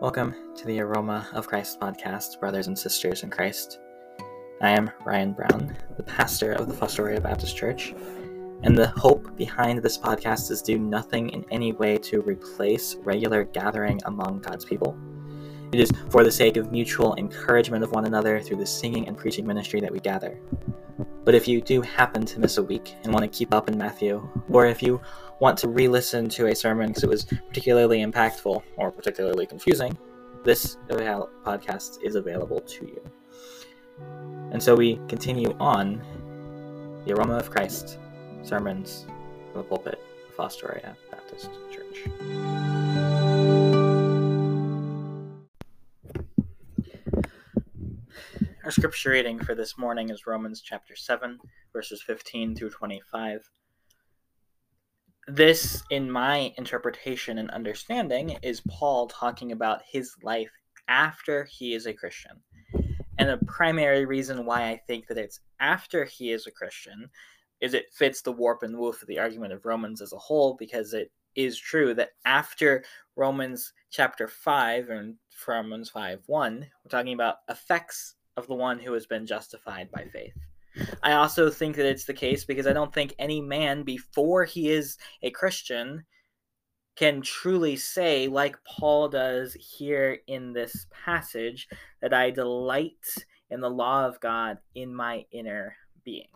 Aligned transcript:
Welcome 0.00 0.34
to 0.56 0.64
the 0.64 0.80
Aroma 0.80 1.28
of 1.34 1.46
Christ 1.46 1.78
podcast, 1.78 2.40
brothers 2.40 2.68
and 2.68 2.78
sisters 2.78 3.22
in 3.22 3.28
Christ. 3.28 3.80
I 4.62 4.70
am 4.70 4.90
Ryan 5.04 5.34
Brown, 5.34 5.76
the 5.98 6.02
pastor 6.02 6.52
of 6.52 6.68
the 6.68 6.72
Fostoria 6.72 7.22
Baptist 7.22 7.54
Church, 7.54 7.92
and 8.62 8.74
the 8.74 8.86
hope 8.96 9.36
behind 9.36 9.82
this 9.82 9.98
podcast 9.98 10.50
is 10.50 10.62
do 10.62 10.78
nothing 10.78 11.28
in 11.28 11.44
any 11.50 11.72
way 11.72 11.98
to 11.98 12.22
replace 12.22 12.94
regular 12.94 13.44
gathering 13.44 14.00
among 14.06 14.40
God's 14.40 14.64
people. 14.64 14.98
It 15.70 15.80
is 15.80 15.92
for 16.08 16.24
the 16.24 16.32
sake 16.32 16.56
of 16.56 16.72
mutual 16.72 17.14
encouragement 17.16 17.84
of 17.84 17.92
one 17.92 18.06
another 18.06 18.40
through 18.40 18.56
the 18.56 18.64
singing 18.64 19.06
and 19.06 19.18
preaching 19.18 19.46
ministry 19.46 19.82
that 19.82 19.92
we 19.92 20.00
gather. 20.00 20.40
But 21.24 21.34
if 21.34 21.46
you 21.46 21.60
do 21.60 21.82
happen 21.82 22.24
to 22.24 22.40
miss 22.40 22.56
a 22.56 22.62
week 22.62 22.94
and 23.04 23.12
want 23.12 23.30
to 23.30 23.38
keep 23.38 23.52
up 23.52 23.68
in 23.68 23.76
Matthew, 23.76 24.26
or 24.48 24.64
if 24.64 24.82
you 24.82 24.98
want 25.40 25.58
to 25.58 25.68
re 25.68 25.88
listen 25.88 26.28
to 26.28 26.46
a 26.48 26.54
sermon 26.54 26.88
because 26.88 27.02
it 27.02 27.08
was 27.08 27.24
particularly 27.24 28.04
impactful 28.04 28.62
or 28.76 28.92
particularly 28.92 29.46
confusing, 29.46 29.96
this 30.44 30.76
podcast 30.88 32.02
is 32.02 32.14
available 32.14 32.60
to 32.60 32.86
you. 32.86 33.02
And 34.52 34.62
so 34.62 34.74
we 34.74 35.00
continue 35.08 35.56
on 35.58 36.02
the 37.06 37.14
Aroma 37.14 37.38
of 37.38 37.50
Christ 37.50 37.98
sermons 38.42 39.06
from 39.52 39.62
the 39.62 39.64
pulpit 39.64 39.98
of 40.28 40.36
Fostoria 40.36 40.94
Baptist 41.10 41.50
Church. 41.72 42.06
Our 48.62 48.70
scripture 48.70 49.10
reading 49.10 49.38
for 49.38 49.54
this 49.54 49.78
morning 49.78 50.10
is 50.10 50.26
Romans 50.26 50.60
chapter 50.60 50.94
7, 50.94 51.38
verses 51.72 52.02
15 52.02 52.54
through 52.54 52.70
25 52.70 53.50
this, 55.34 55.82
in 55.90 56.10
my 56.10 56.52
interpretation 56.56 57.38
and 57.38 57.50
understanding, 57.50 58.36
is 58.42 58.62
Paul 58.68 59.06
talking 59.06 59.52
about 59.52 59.82
his 59.88 60.14
life 60.22 60.50
after 60.88 61.44
he 61.44 61.74
is 61.74 61.86
a 61.86 61.94
Christian. 61.94 62.42
And 63.18 63.28
the 63.28 63.44
primary 63.46 64.06
reason 64.06 64.44
why 64.44 64.68
I 64.68 64.80
think 64.86 65.06
that 65.06 65.18
it's 65.18 65.40
after 65.60 66.04
he 66.04 66.32
is 66.32 66.46
a 66.46 66.50
Christian 66.50 67.10
is 67.60 67.74
it 67.74 67.92
fits 67.92 68.22
the 68.22 68.32
warp 68.32 68.62
and 68.62 68.76
woof 68.76 69.02
of 69.02 69.08
the 69.08 69.18
argument 69.18 69.52
of 69.52 69.66
Romans 69.66 70.00
as 70.00 70.12
a 70.12 70.18
whole, 70.18 70.56
because 70.58 70.94
it 70.94 71.12
is 71.36 71.58
true 71.58 71.94
that 71.94 72.10
after 72.24 72.82
Romans 73.16 73.72
chapter 73.90 74.26
5 74.26 74.88
and 74.88 75.16
Romans 75.46 75.90
5 75.90 76.20
1, 76.26 76.58
we're 76.84 76.88
talking 76.88 77.12
about 77.12 77.36
effects 77.48 78.14
of 78.36 78.46
the 78.46 78.54
one 78.54 78.78
who 78.78 78.92
has 78.94 79.06
been 79.06 79.26
justified 79.26 79.90
by 79.90 80.06
faith. 80.12 80.34
I 81.02 81.12
also 81.12 81.50
think 81.50 81.76
that 81.76 81.86
it's 81.86 82.04
the 82.04 82.14
case 82.14 82.44
because 82.44 82.66
I 82.66 82.72
don't 82.72 82.92
think 82.92 83.14
any 83.18 83.40
man 83.40 83.82
before 83.82 84.44
he 84.44 84.70
is 84.70 84.98
a 85.22 85.30
Christian 85.30 86.04
can 86.96 87.22
truly 87.22 87.76
say, 87.76 88.28
like 88.28 88.56
Paul 88.64 89.08
does 89.08 89.54
here 89.54 90.18
in 90.26 90.52
this 90.52 90.86
passage, 90.90 91.68
that 92.02 92.12
I 92.12 92.30
delight 92.30 93.06
in 93.48 93.60
the 93.60 93.70
law 93.70 94.06
of 94.06 94.20
God 94.20 94.58
in 94.74 94.94
my 94.94 95.24
inner 95.32 95.74
being. 96.04 96.28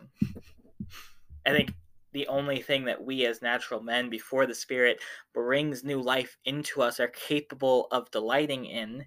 I 1.45 1.51
think 1.51 1.73
the 2.13 2.27
only 2.27 2.61
thing 2.61 2.85
that 2.85 3.03
we 3.03 3.25
as 3.25 3.41
natural 3.41 3.81
men 3.81 4.09
before 4.09 4.45
the 4.45 4.55
Spirit 4.55 4.99
brings 5.33 5.83
new 5.83 6.01
life 6.01 6.37
into 6.45 6.81
us 6.81 6.99
are 6.99 7.09
capable 7.09 7.87
of 7.91 8.09
delighting 8.09 8.65
in 8.65 9.05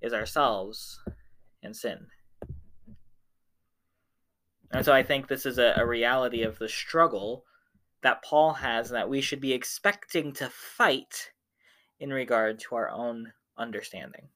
is 0.00 0.12
ourselves 0.12 0.98
and 1.62 1.76
sin. 1.76 2.06
And 4.72 4.84
so 4.84 4.92
I 4.92 5.02
think 5.02 5.26
this 5.26 5.46
is 5.46 5.58
a, 5.58 5.74
a 5.76 5.86
reality 5.86 6.42
of 6.42 6.58
the 6.58 6.68
struggle 6.68 7.44
that 8.02 8.22
Paul 8.22 8.54
has 8.54 8.90
and 8.90 8.96
that 8.96 9.08
we 9.08 9.20
should 9.20 9.40
be 9.40 9.52
expecting 9.52 10.32
to 10.34 10.48
fight 10.48 11.30
in 11.98 12.12
regard 12.12 12.60
to 12.60 12.76
our 12.76 12.88
own 12.88 13.32
understanding. 13.58 14.28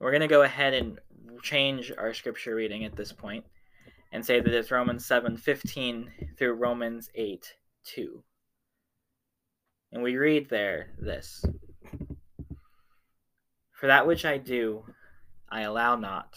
We're 0.00 0.10
going 0.10 0.22
to 0.22 0.28
go 0.28 0.42
ahead 0.42 0.74
and 0.74 0.98
change 1.42 1.92
our 1.96 2.12
scripture 2.14 2.54
reading 2.54 2.84
at 2.84 2.96
this 2.96 3.12
point 3.12 3.44
and 4.12 4.24
say 4.24 4.40
that 4.40 4.52
it's 4.52 4.70
Romans 4.70 5.06
7:15 5.06 6.36
through 6.36 6.54
Romans 6.54 7.10
8:2. 7.16 8.22
And 9.92 10.02
we 10.02 10.16
read 10.16 10.48
there 10.48 10.94
this 10.98 11.44
For 13.72 13.86
that 13.86 14.06
which 14.06 14.24
I 14.24 14.38
do, 14.38 14.84
I 15.48 15.62
allow 15.62 15.96
not 15.96 16.36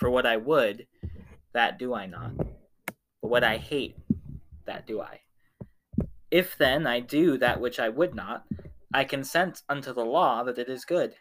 for 0.00 0.10
what 0.10 0.24
I 0.24 0.38
would, 0.38 0.86
that 1.52 1.78
do 1.78 1.92
I 1.92 2.06
not. 2.06 2.34
But 2.38 3.28
what 3.28 3.44
I 3.44 3.58
hate, 3.58 3.96
that 4.64 4.86
do 4.86 5.02
I. 5.02 5.20
If 6.30 6.56
then 6.56 6.86
I 6.86 7.00
do 7.00 7.36
that 7.36 7.60
which 7.60 7.78
I 7.78 7.90
would 7.90 8.14
not, 8.14 8.46
I 8.94 9.04
consent 9.04 9.62
unto 9.68 9.92
the 9.92 10.04
law 10.04 10.42
that 10.42 10.58
it 10.58 10.70
is 10.70 10.86
good. 10.86 11.16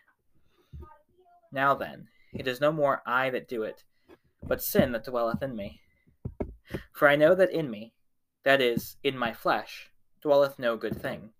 Now 1.51 1.75
then, 1.75 2.07
it 2.33 2.47
is 2.47 2.61
no 2.61 2.71
more 2.71 3.01
I 3.05 3.29
that 3.31 3.49
do 3.49 3.63
it, 3.63 3.83
but 4.41 4.61
sin 4.61 4.93
that 4.93 5.03
dwelleth 5.03 5.43
in 5.43 5.57
me. 5.57 5.81
For 6.93 7.09
I 7.09 7.17
know 7.17 7.35
that 7.35 7.51
in 7.51 7.69
me, 7.69 7.93
that 8.45 8.61
is, 8.61 8.95
in 9.03 9.17
my 9.17 9.33
flesh, 9.33 9.91
dwelleth 10.21 10.57
no 10.57 10.77
good 10.77 11.01
thing. 11.01 11.31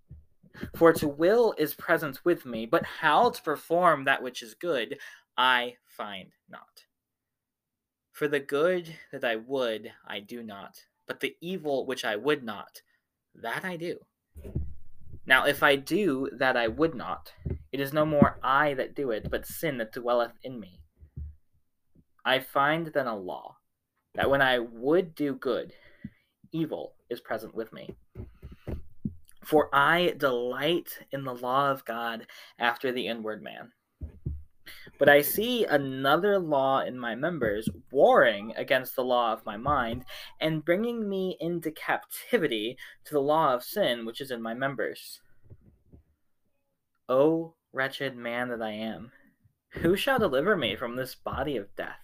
For 0.75 0.91
to 0.91 1.07
will 1.07 1.53
is 1.57 1.73
present 1.73 2.19
with 2.25 2.45
me, 2.45 2.65
but 2.65 2.83
how 2.83 3.29
to 3.29 3.41
perform 3.41 4.03
that 4.03 4.21
which 4.21 4.43
is 4.43 4.55
good, 4.55 4.97
I 5.37 5.75
find 5.87 6.31
not. 6.49 6.88
For 8.19 8.27
the 8.27 8.41
good 8.41 8.97
that 9.13 9.23
I 9.23 9.37
would, 9.37 9.93
I 10.05 10.19
do 10.19 10.43
not, 10.43 10.83
but 11.07 11.21
the 11.21 11.37
evil 11.39 11.85
which 11.85 12.03
I 12.03 12.17
would 12.17 12.43
not, 12.43 12.81
that 13.33 13.63
I 13.63 13.77
do. 13.77 13.99
Now, 15.25 15.45
if 15.45 15.63
I 15.63 15.77
do 15.77 16.29
that 16.33 16.57
I 16.57 16.67
would 16.67 16.95
not, 16.95 17.31
it 17.71 17.79
is 17.79 17.93
no 17.93 18.05
more 18.05 18.37
I 18.43 18.73
that 18.73 18.93
do 18.93 19.11
it, 19.11 19.31
but 19.31 19.45
sin 19.45 19.77
that 19.77 19.93
dwelleth 19.93 20.33
in 20.43 20.59
me. 20.59 20.81
I 22.25 22.39
find 22.39 22.87
then 22.87 23.07
a 23.07 23.15
law, 23.15 23.55
that 24.15 24.29
when 24.29 24.41
I 24.41 24.59
would 24.59 25.15
do 25.15 25.33
good, 25.33 25.71
evil 26.51 26.95
is 27.09 27.21
present 27.21 27.55
with 27.55 27.71
me. 27.71 27.95
For 29.45 29.73
I 29.73 30.15
delight 30.17 31.05
in 31.13 31.23
the 31.23 31.35
law 31.35 31.71
of 31.71 31.85
God 31.85 32.27
after 32.59 32.91
the 32.91 33.07
inward 33.07 33.41
man 33.41 33.71
but 34.99 35.07
I 35.09 35.21
see 35.21 35.63
another 35.63 36.37
law 36.37 36.81
in 36.81 36.99
my 36.99 37.15
members 37.15 37.69
warring 37.89 38.53
against 38.57 38.95
the 38.95 39.03
law 39.03 39.31
of 39.31 39.45
my 39.45 39.55
mind 39.55 40.03
and 40.41 40.63
bringing 40.63 41.09
me 41.09 41.37
into 41.39 41.71
captivity 41.71 42.77
to 43.05 43.13
the 43.13 43.21
law 43.21 43.53
of 43.55 43.63
sin 43.63 44.05
which 44.05 44.19
is 44.19 44.29
in 44.29 44.41
my 44.41 44.53
members. 44.53 45.21
O 47.07 47.55
wretched 47.71 48.15
man 48.15 48.49
that 48.49 48.61
I 48.61 48.71
am, 48.71 49.11
who 49.69 49.95
shall 49.95 50.19
deliver 50.19 50.57
me 50.57 50.75
from 50.75 50.97
this 50.97 51.15
body 51.15 51.55
of 51.55 51.73
death? 51.77 51.95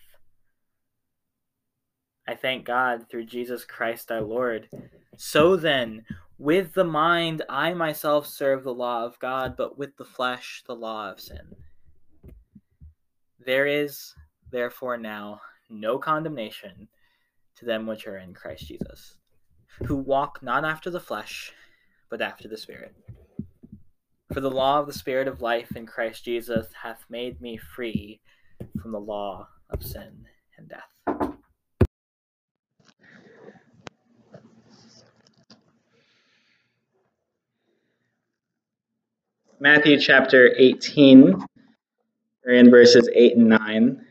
I 2.28 2.34
thank 2.34 2.66
God 2.66 3.08
through 3.10 3.26
Jesus 3.26 3.66
Christ 3.66 4.10
our 4.10 4.22
Lord. 4.22 4.70
So 5.18 5.58
then, 5.58 6.06
with 6.38 6.74
the 6.74 6.86
mind 6.86 7.44
I 7.50 7.74
myself 7.74 8.26
serve 8.26 8.64
the 8.64 8.74
law 8.74 9.06
of 9.06 9.20
God, 9.20 9.56
but 9.58 9.78
with 9.78 9.98
the 9.98 10.06
flesh 10.06 10.64
the 10.66 10.76
law 10.76 11.12
of 11.12 11.20
sin. 11.20 11.56
There 13.46 13.68
is, 13.68 14.16
therefore, 14.52 14.98
now 14.98 15.40
no 15.70 16.00
condemnation 16.00 16.88
to 17.58 17.66
them 17.66 17.86
which 17.86 18.08
are 18.08 18.18
in 18.18 18.34
Christ 18.34 18.68
Jesus, 18.68 19.18
who 19.86 19.98
walk 19.98 20.42
not 20.42 20.66
after 20.66 20.90
the 20.90 21.00
flesh, 21.00 21.54
but 22.10 22.24
after 22.24 22.48
the 22.48 22.58
Spirit. 22.58 22.96
For 24.34 24.42
the 24.42 24.50
law 24.50 24.80
of 24.80 24.88
the 24.88 24.94
Spirit 24.94 25.28
of 25.28 25.42
life 25.42 25.76
in 25.76 25.86
Christ 25.86 26.26
Jesus 26.26 26.68
hath 26.82 27.06
made 27.08 27.40
me 27.40 27.56
free 27.56 28.20
from 28.82 28.92
the 28.92 29.00
law 29.00 29.48
of 29.70 29.84
sin 29.84 30.26
and 30.58 30.68
death. 30.68 31.30
Matthew 39.60 40.00
chapter 40.00 40.52
18 40.58 41.46
we're 42.46 42.54
in 42.54 42.70
verses 42.70 43.10
8 43.14 43.38
and 43.38 43.50
9. 43.50 44.06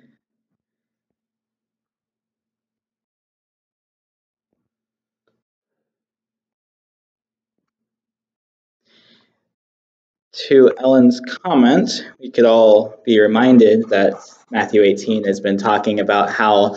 To 10.49 10.73
Ellen's 10.79 11.21
comment, 11.45 12.05
we 12.19 12.31
could 12.31 12.45
all 12.45 13.01
be 13.05 13.21
reminded 13.21 13.89
that 13.91 14.15
Matthew 14.51 14.83
18 14.83 15.25
has 15.25 15.41
been 15.41 15.57
talking 15.57 16.01
about 16.01 16.29
how 16.29 16.77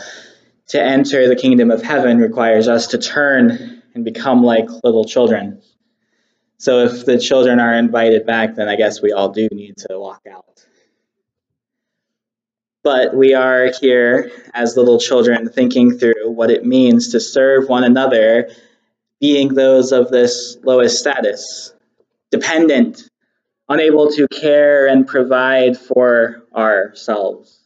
to 0.68 0.82
enter 0.82 1.28
the 1.28 1.36
kingdom 1.36 1.72
of 1.72 1.82
heaven 1.82 2.20
requires 2.20 2.68
us 2.68 2.88
to 2.88 3.00
turn 3.00 3.82
and 3.96 4.06
become 4.06 4.44
like 4.44 4.68
little 4.84 5.06
children. 5.06 5.62
So 6.60 6.86
if 6.86 7.06
the 7.06 7.18
children 7.18 7.60
are 7.60 7.74
invited 7.74 8.28
back, 8.28 8.56
then 8.56 8.70
I 8.70 8.76
guess 8.76 9.02
we 9.02 9.12
all 9.12 9.30
do 9.30 9.48
need 9.52 9.78
to 9.90 10.00
walk 10.00 10.22
out. 10.32 10.67
But 12.88 13.14
we 13.14 13.34
are 13.34 13.70
here 13.82 14.32
as 14.54 14.78
little 14.78 14.98
children 14.98 15.50
thinking 15.50 15.98
through 15.98 16.32
what 16.32 16.50
it 16.50 16.66
means 16.66 17.10
to 17.10 17.20
serve 17.20 17.68
one 17.68 17.84
another, 17.84 18.50
being 19.20 19.54
those 19.54 19.92
of 19.92 20.10
this 20.10 20.58
lowest 20.64 20.98
status, 20.98 21.74
dependent 22.32 23.10
unable 23.68 24.10
to 24.12 24.30
care 24.30 24.88
and 24.88 25.06
provide 25.06 25.78
for 25.78 26.46
ourselves. 26.56 27.60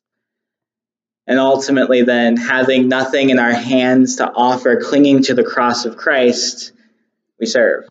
And 1.27 1.37
ultimately, 1.37 2.01
then, 2.01 2.35
having 2.35 2.89
nothing 2.89 3.29
in 3.29 3.37
our 3.37 3.53
hands 3.53 4.15
to 4.15 4.27
offer, 4.27 4.81
clinging 4.81 5.21
to 5.25 5.35
the 5.35 5.43
cross 5.43 5.85
of 5.85 5.97
Christ, 5.97 6.71
we 7.39 7.45
serve. 7.45 7.87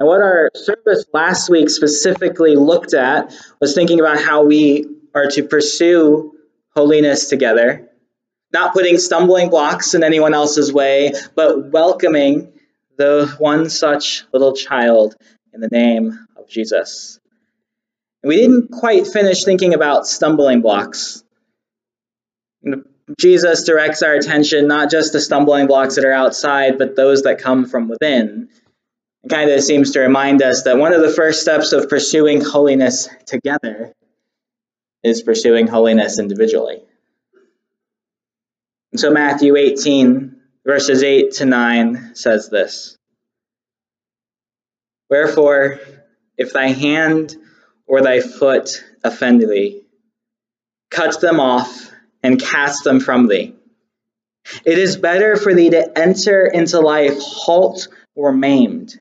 And 0.00 0.08
what 0.08 0.22
our 0.22 0.50
service 0.54 1.04
last 1.12 1.50
week 1.50 1.68
specifically 1.68 2.56
looked 2.56 2.94
at 2.94 3.34
was 3.60 3.74
thinking 3.74 4.00
about 4.00 4.18
how 4.18 4.44
we 4.44 4.95
are 5.16 5.30
to 5.30 5.42
pursue 5.42 6.34
holiness 6.74 7.28
together, 7.28 7.88
not 8.52 8.74
putting 8.74 8.98
stumbling 8.98 9.48
blocks 9.48 9.94
in 9.94 10.04
anyone 10.04 10.34
else's 10.34 10.70
way, 10.70 11.14
but 11.34 11.72
welcoming 11.72 12.52
the 12.98 13.34
one 13.38 13.70
such 13.70 14.24
little 14.32 14.54
child 14.54 15.16
in 15.54 15.60
the 15.60 15.68
name 15.68 16.26
of 16.36 16.46
Jesus. 16.48 17.18
We 18.22 18.36
didn't 18.36 18.72
quite 18.72 19.06
finish 19.06 19.44
thinking 19.44 19.72
about 19.72 20.06
stumbling 20.06 20.60
blocks. 20.60 21.24
Jesus 23.18 23.62
directs 23.62 24.02
our 24.02 24.14
attention 24.14 24.66
not 24.66 24.90
just 24.90 25.12
to 25.12 25.20
stumbling 25.20 25.66
blocks 25.66 25.94
that 25.94 26.04
are 26.04 26.12
outside, 26.12 26.76
but 26.76 26.94
those 26.94 27.22
that 27.22 27.38
come 27.38 27.64
from 27.66 27.88
within. 27.88 28.50
It 29.22 29.28
kind 29.30 29.50
of 29.50 29.62
seems 29.62 29.92
to 29.92 30.00
remind 30.00 30.42
us 30.42 30.64
that 30.64 30.76
one 30.76 30.92
of 30.92 31.00
the 31.00 31.10
first 31.10 31.40
steps 31.40 31.72
of 31.72 31.88
pursuing 31.88 32.42
holiness 32.42 33.08
together 33.26 33.94
is 35.06 35.22
pursuing 35.22 35.68
holiness 35.68 36.18
individually. 36.18 36.82
And 38.90 39.00
so 39.00 39.10
Matthew 39.10 39.54
18, 39.56 40.36
verses 40.64 41.04
8 41.04 41.32
to 41.34 41.44
9 41.44 42.14
says 42.14 42.48
this 42.50 42.98
Wherefore, 45.08 45.78
if 46.36 46.52
thy 46.52 46.68
hand 46.68 47.36
or 47.86 48.02
thy 48.02 48.20
foot 48.20 48.84
offend 49.04 49.42
thee, 49.42 49.82
cut 50.90 51.20
them 51.20 51.38
off 51.38 51.92
and 52.24 52.40
cast 52.40 52.82
them 52.82 52.98
from 52.98 53.28
thee. 53.28 53.54
It 54.64 54.78
is 54.78 54.96
better 54.96 55.36
for 55.36 55.54
thee 55.54 55.70
to 55.70 55.96
enter 55.96 56.46
into 56.46 56.80
life 56.80 57.18
halt 57.20 57.86
or 58.16 58.32
maimed, 58.32 58.98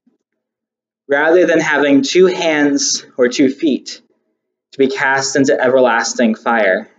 rather 1.08 1.48
than 1.48 1.60
having 1.60 2.04
two 2.04 2.28
hands 2.28 3.06
or 3.18 3.28
two 3.28 3.50
feet 3.50 4.02
to 4.76 4.80
be 4.80 4.88
cast 4.88 5.38
into 5.38 5.58
everlasting 5.58 6.36
fire. 6.36 6.90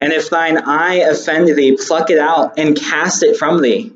And 0.00 0.12
if 0.12 0.30
thine 0.30 0.58
eye 0.58 1.00
offend 1.10 1.48
thee, 1.48 1.76
pluck 1.76 2.08
it 2.10 2.20
out 2.20 2.56
and 2.56 2.76
cast 2.76 3.24
it 3.24 3.36
from 3.36 3.60
thee. 3.60 3.92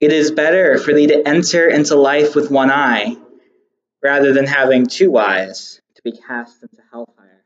It 0.00 0.12
is 0.12 0.32
better 0.32 0.78
for 0.78 0.92
thee 0.92 1.06
to 1.06 1.28
enter 1.28 1.68
into 1.68 1.94
life 1.94 2.34
with 2.34 2.50
one 2.50 2.72
eye, 2.72 3.16
rather 4.02 4.32
than 4.32 4.46
having 4.46 4.86
two 4.86 5.16
eyes 5.16 5.80
to 5.94 6.02
be 6.02 6.10
cast 6.10 6.60
into 6.60 6.82
hellfire. 6.90 7.44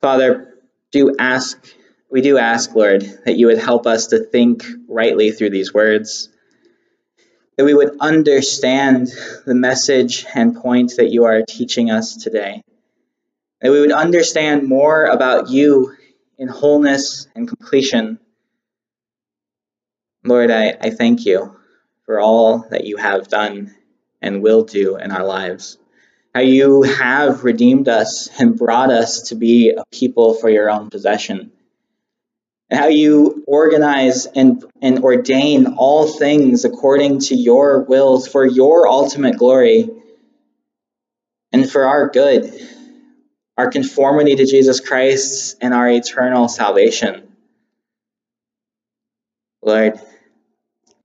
Father, 0.00 0.54
do 0.90 1.14
ask, 1.18 1.58
we 2.10 2.22
do 2.22 2.38
ask, 2.38 2.74
Lord, 2.74 3.02
that 3.26 3.36
you 3.36 3.48
would 3.48 3.58
help 3.58 3.86
us 3.86 4.06
to 4.06 4.20
think 4.20 4.64
rightly 4.88 5.32
through 5.32 5.50
these 5.50 5.74
words, 5.74 6.30
that 7.56 7.64
we 7.64 7.74
would 7.74 7.96
understand 8.00 9.08
the 9.44 9.54
message 9.54 10.24
and 10.34 10.56
point 10.56 10.94
that 10.96 11.10
you 11.10 11.24
are 11.24 11.42
teaching 11.42 11.90
us 11.90 12.16
today, 12.16 12.62
that 13.60 13.70
we 13.70 13.80
would 13.80 13.92
understand 13.92 14.68
more 14.68 15.04
about 15.04 15.50
you 15.50 15.94
in 16.38 16.48
wholeness 16.48 17.26
and 17.34 17.46
completion. 17.46 18.18
Lord, 20.24 20.50
I, 20.50 20.76
I 20.80 20.90
thank 20.90 21.26
you 21.26 21.56
for 22.06 22.20
all 22.20 22.66
that 22.70 22.84
you 22.84 22.96
have 22.96 23.28
done 23.28 23.74
and 24.20 24.42
will 24.42 24.64
do 24.64 24.96
in 24.96 25.10
our 25.10 25.24
lives. 25.24 25.78
How 26.34 26.40
you 26.40 26.82
have 26.82 27.44
redeemed 27.44 27.88
us 27.88 28.28
and 28.40 28.56
brought 28.56 28.90
us 28.90 29.28
to 29.28 29.34
be 29.34 29.70
a 29.70 29.84
people 29.92 30.34
for 30.34 30.48
your 30.48 30.70
own 30.70 30.88
possession. 30.88 31.52
How 32.72 32.88
you 32.88 33.44
organize 33.46 34.26
and, 34.26 34.64
and 34.80 35.04
ordain 35.04 35.74
all 35.76 36.06
things 36.08 36.64
according 36.64 37.20
to 37.20 37.34
your 37.34 37.82
will 37.82 38.20
for 38.20 38.46
your 38.46 38.88
ultimate 38.88 39.36
glory 39.36 39.90
and 41.52 41.70
for 41.70 41.84
our 41.84 42.08
good 42.08 42.52
our 43.56 43.70
conformity 43.70 44.36
to 44.36 44.46
Jesus 44.46 44.80
Christ, 44.80 45.58
and 45.60 45.74
our 45.74 45.88
eternal 45.88 46.48
salvation. 46.48 47.28
Lord, 49.62 50.00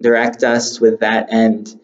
direct 0.01 0.43
us 0.43 0.79
with 0.79 1.01
that 1.01 1.31
end, 1.31 1.79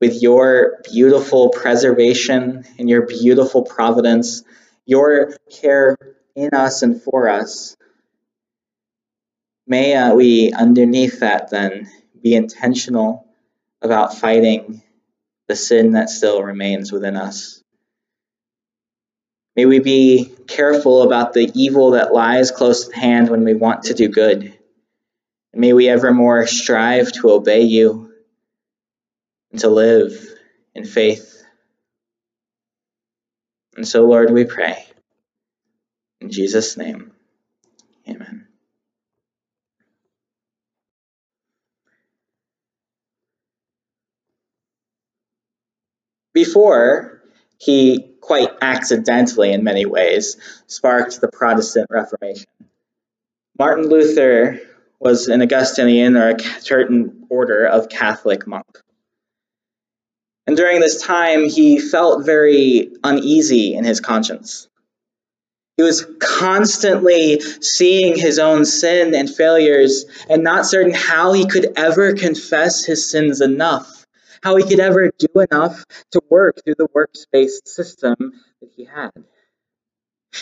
with 0.00 0.22
your 0.22 0.82
beautiful 0.92 1.50
preservation 1.50 2.64
and 2.78 2.88
your 2.88 3.06
beautiful 3.06 3.62
providence, 3.62 4.44
your 4.86 5.36
care 5.50 5.96
in 6.36 6.50
us 6.54 6.82
and 6.82 7.02
for 7.02 7.28
us. 7.28 7.76
May 9.70 9.94
uh, 9.94 10.16
we, 10.16 10.52
underneath 10.52 11.20
that, 11.20 11.50
then, 11.50 11.88
be 12.20 12.34
intentional 12.34 13.28
about 13.80 14.16
fighting 14.16 14.82
the 15.46 15.54
sin 15.54 15.92
that 15.92 16.10
still 16.10 16.42
remains 16.42 16.90
within 16.90 17.16
us. 17.16 17.62
May 19.54 19.66
we 19.66 19.78
be 19.78 20.34
careful 20.48 21.04
about 21.04 21.34
the 21.34 21.52
evil 21.54 21.92
that 21.92 22.12
lies 22.12 22.50
close 22.50 22.88
at 22.88 22.96
hand 22.96 23.28
when 23.28 23.44
we 23.44 23.54
want 23.54 23.84
to 23.84 23.94
do 23.94 24.08
good. 24.08 24.42
And 25.52 25.60
may 25.60 25.72
we 25.72 25.88
evermore 25.88 26.48
strive 26.48 27.12
to 27.12 27.30
obey 27.30 27.62
you 27.62 28.12
and 29.52 29.60
to 29.60 29.68
live 29.68 30.20
in 30.74 30.84
faith. 30.84 31.44
And 33.76 33.86
so, 33.86 34.04
Lord, 34.04 34.32
we 34.32 34.46
pray. 34.46 34.84
In 36.20 36.32
Jesus' 36.32 36.76
name, 36.76 37.12
amen. 38.08 38.39
Before 46.32 47.22
he 47.58 48.10
quite 48.20 48.50
accidentally 48.62 49.52
in 49.52 49.64
many 49.64 49.86
ways, 49.86 50.36
sparked 50.66 51.20
the 51.20 51.28
Protestant 51.28 51.88
Reformation. 51.90 52.46
Martin 53.58 53.88
Luther 53.88 54.60
was 54.98 55.28
an 55.28 55.42
Augustinian 55.42 56.16
or 56.16 56.30
a 56.30 56.40
certain 56.60 57.26
order 57.28 57.66
of 57.66 57.88
Catholic 57.88 58.46
monk. 58.46 58.78
And 60.46 60.56
during 60.56 60.80
this 60.80 61.02
time, 61.02 61.44
he 61.44 61.78
felt 61.78 62.24
very 62.24 62.90
uneasy 63.02 63.74
in 63.74 63.84
his 63.84 64.00
conscience. 64.00 64.68
He 65.76 65.82
was 65.82 66.06
constantly 66.18 67.40
seeing 67.40 68.16
his 68.16 68.38
own 68.38 68.64
sin 68.64 69.14
and 69.14 69.34
failures 69.34 70.04
and 70.28 70.42
not 70.42 70.66
certain 70.66 70.92
how 70.92 71.32
he 71.32 71.46
could 71.46 71.72
ever 71.76 72.14
confess 72.14 72.84
his 72.84 73.10
sins 73.10 73.40
enough 73.40 73.99
how 74.42 74.56
he 74.56 74.64
could 74.64 74.80
ever 74.80 75.10
do 75.18 75.40
enough 75.40 75.84
to 76.12 76.22
work 76.30 76.62
through 76.64 76.76
the 76.78 76.88
works-based 76.94 77.68
system 77.68 78.16
that 78.60 78.70
he 78.76 78.84
had. 78.84 79.10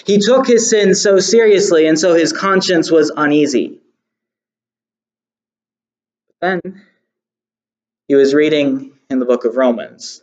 He 0.07 0.19
took 0.19 0.47
his 0.47 0.69
sin 0.69 0.95
so 0.95 1.19
seriously, 1.19 1.87
and 1.87 1.99
so 1.99 2.15
his 2.15 2.33
conscience 2.33 2.91
was 2.91 3.11
uneasy. 3.15 3.81
Then 6.41 6.61
he 8.07 8.15
was 8.15 8.35
reading 8.35 8.93
in 9.11 9.19
the 9.19 9.25
book 9.25 9.45
of 9.45 9.57
Romans. 9.57 10.23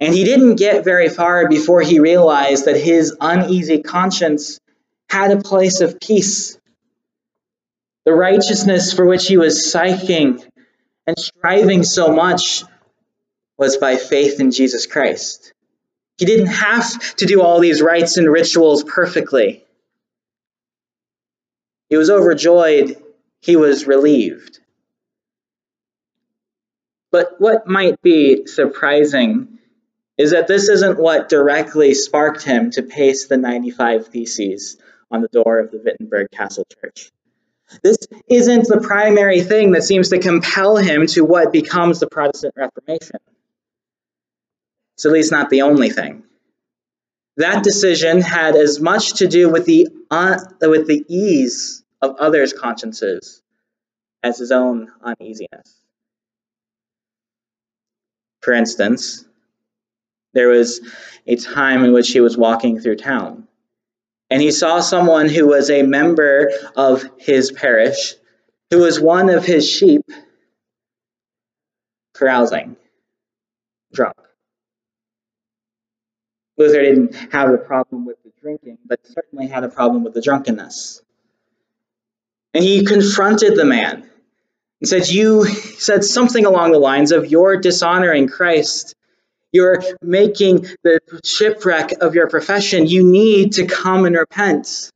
And 0.00 0.12
he 0.12 0.24
didn't 0.24 0.56
get 0.56 0.84
very 0.84 1.08
far 1.08 1.48
before 1.48 1.80
he 1.80 2.00
realized 2.00 2.64
that 2.64 2.76
his 2.76 3.16
uneasy 3.20 3.82
conscience 3.82 4.58
had 5.08 5.30
a 5.30 5.40
place 5.40 5.80
of 5.80 6.00
peace. 6.00 6.58
The 8.04 8.12
righteousness 8.12 8.92
for 8.92 9.06
which 9.06 9.28
he 9.28 9.36
was 9.36 9.64
psyching 9.72 10.44
and 11.06 11.16
striving 11.18 11.84
so 11.84 12.12
much 12.12 12.64
was 13.62 13.76
by 13.76 13.94
faith 13.94 14.40
in 14.40 14.50
Jesus 14.50 14.86
Christ. 14.86 15.52
He 16.18 16.24
didn't 16.24 16.46
have 16.46 17.14
to 17.18 17.26
do 17.26 17.42
all 17.42 17.60
these 17.60 17.80
rites 17.80 18.16
and 18.16 18.28
rituals 18.28 18.82
perfectly. 18.82 19.64
He 21.88 21.96
was 21.96 22.10
overjoyed, 22.10 23.00
he 23.40 23.54
was 23.54 23.86
relieved. 23.86 24.58
But 27.12 27.36
what 27.38 27.68
might 27.68 28.02
be 28.02 28.48
surprising 28.48 29.60
is 30.18 30.32
that 30.32 30.48
this 30.48 30.68
isn't 30.68 30.98
what 30.98 31.28
directly 31.28 31.94
sparked 31.94 32.42
him 32.42 32.72
to 32.72 32.82
paste 32.82 33.28
the 33.28 33.36
95 33.36 34.08
Theses 34.08 34.76
on 35.08 35.22
the 35.22 35.28
door 35.28 35.60
of 35.60 35.70
the 35.70 35.80
Wittenberg 35.84 36.32
Castle 36.32 36.66
Church. 36.80 37.12
This 37.80 37.98
isn't 38.26 38.66
the 38.66 38.80
primary 38.80 39.40
thing 39.40 39.70
that 39.70 39.84
seems 39.84 40.08
to 40.08 40.18
compel 40.18 40.76
him 40.76 41.06
to 41.14 41.24
what 41.24 41.52
becomes 41.52 42.00
the 42.00 42.08
Protestant 42.08 42.54
Reformation. 42.56 43.20
It's 44.94 45.06
at 45.06 45.12
least 45.12 45.32
not 45.32 45.50
the 45.50 45.62
only 45.62 45.90
thing. 45.90 46.24
That 47.36 47.62
decision 47.62 48.20
had 48.20 48.56
as 48.56 48.80
much 48.80 49.14
to 49.14 49.26
do 49.26 49.50
with 49.50 49.64
the, 49.64 49.88
uh, 50.10 50.38
with 50.60 50.86
the 50.86 51.04
ease 51.08 51.82
of 52.00 52.16
others' 52.16 52.52
consciences 52.52 53.42
as 54.22 54.38
his 54.38 54.52
own 54.52 54.90
uneasiness. 55.02 55.80
For 58.42 58.52
instance, 58.52 59.24
there 60.34 60.48
was 60.48 60.80
a 61.26 61.36
time 61.36 61.84
in 61.84 61.92
which 61.92 62.10
he 62.10 62.20
was 62.20 62.36
walking 62.36 62.80
through 62.80 62.96
town 62.96 63.48
and 64.32 64.40
he 64.40 64.50
saw 64.50 64.80
someone 64.80 65.28
who 65.28 65.46
was 65.46 65.68
a 65.68 65.82
member 65.82 66.50
of 66.74 67.04
his 67.18 67.52
parish, 67.52 68.14
who 68.70 68.78
was 68.78 68.98
one 68.98 69.28
of 69.28 69.44
his 69.44 69.68
sheep, 69.68 70.00
carousing, 72.16 72.76
drunk. 73.92 74.16
Luther 76.62 76.82
didn't 76.82 77.14
have 77.32 77.50
a 77.50 77.58
problem 77.58 78.06
with 78.06 78.22
the 78.22 78.30
drinking, 78.40 78.78
but 78.86 79.00
certainly 79.06 79.48
had 79.48 79.64
a 79.64 79.68
problem 79.68 80.04
with 80.04 80.14
the 80.14 80.22
drunkenness. 80.22 81.02
And 82.54 82.62
he 82.62 82.84
confronted 82.84 83.56
the 83.56 83.64
man 83.64 84.08
and 84.80 84.88
said, 84.88 85.08
You 85.08 85.44
said 85.46 86.04
something 86.04 86.46
along 86.46 86.72
the 86.72 86.78
lines 86.78 87.10
of, 87.12 87.26
You're 87.26 87.56
dishonoring 87.56 88.28
Christ. 88.28 88.94
You're 89.50 89.82
making 90.00 90.66
the 90.82 91.00
shipwreck 91.24 91.92
of 92.00 92.14
your 92.14 92.28
profession. 92.28 92.86
You 92.86 93.04
need 93.04 93.54
to 93.54 93.66
come 93.66 94.06
and 94.06 94.16
repent. 94.16 94.90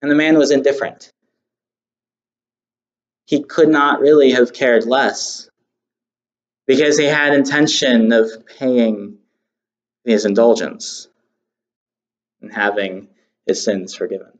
And 0.00 0.10
the 0.10 0.16
man 0.16 0.36
was 0.36 0.50
indifferent. 0.50 1.12
He 3.26 3.44
could 3.44 3.68
not 3.68 4.00
really 4.00 4.32
have 4.32 4.52
cared 4.52 4.84
less 4.84 5.48
because 6.66 6.98
he 6.98 7.04
had 7.04 7.34
intention 7.34 8.12
of 8.12 8.46
paying 8.46 9.18
his 10.04 10.24
indulgence 10.24 11.08
and 12.40 12.52
having 12.52 13.08
his 13.46 13.64
sins 13.64 13.94
forgiven. 13.94 14.38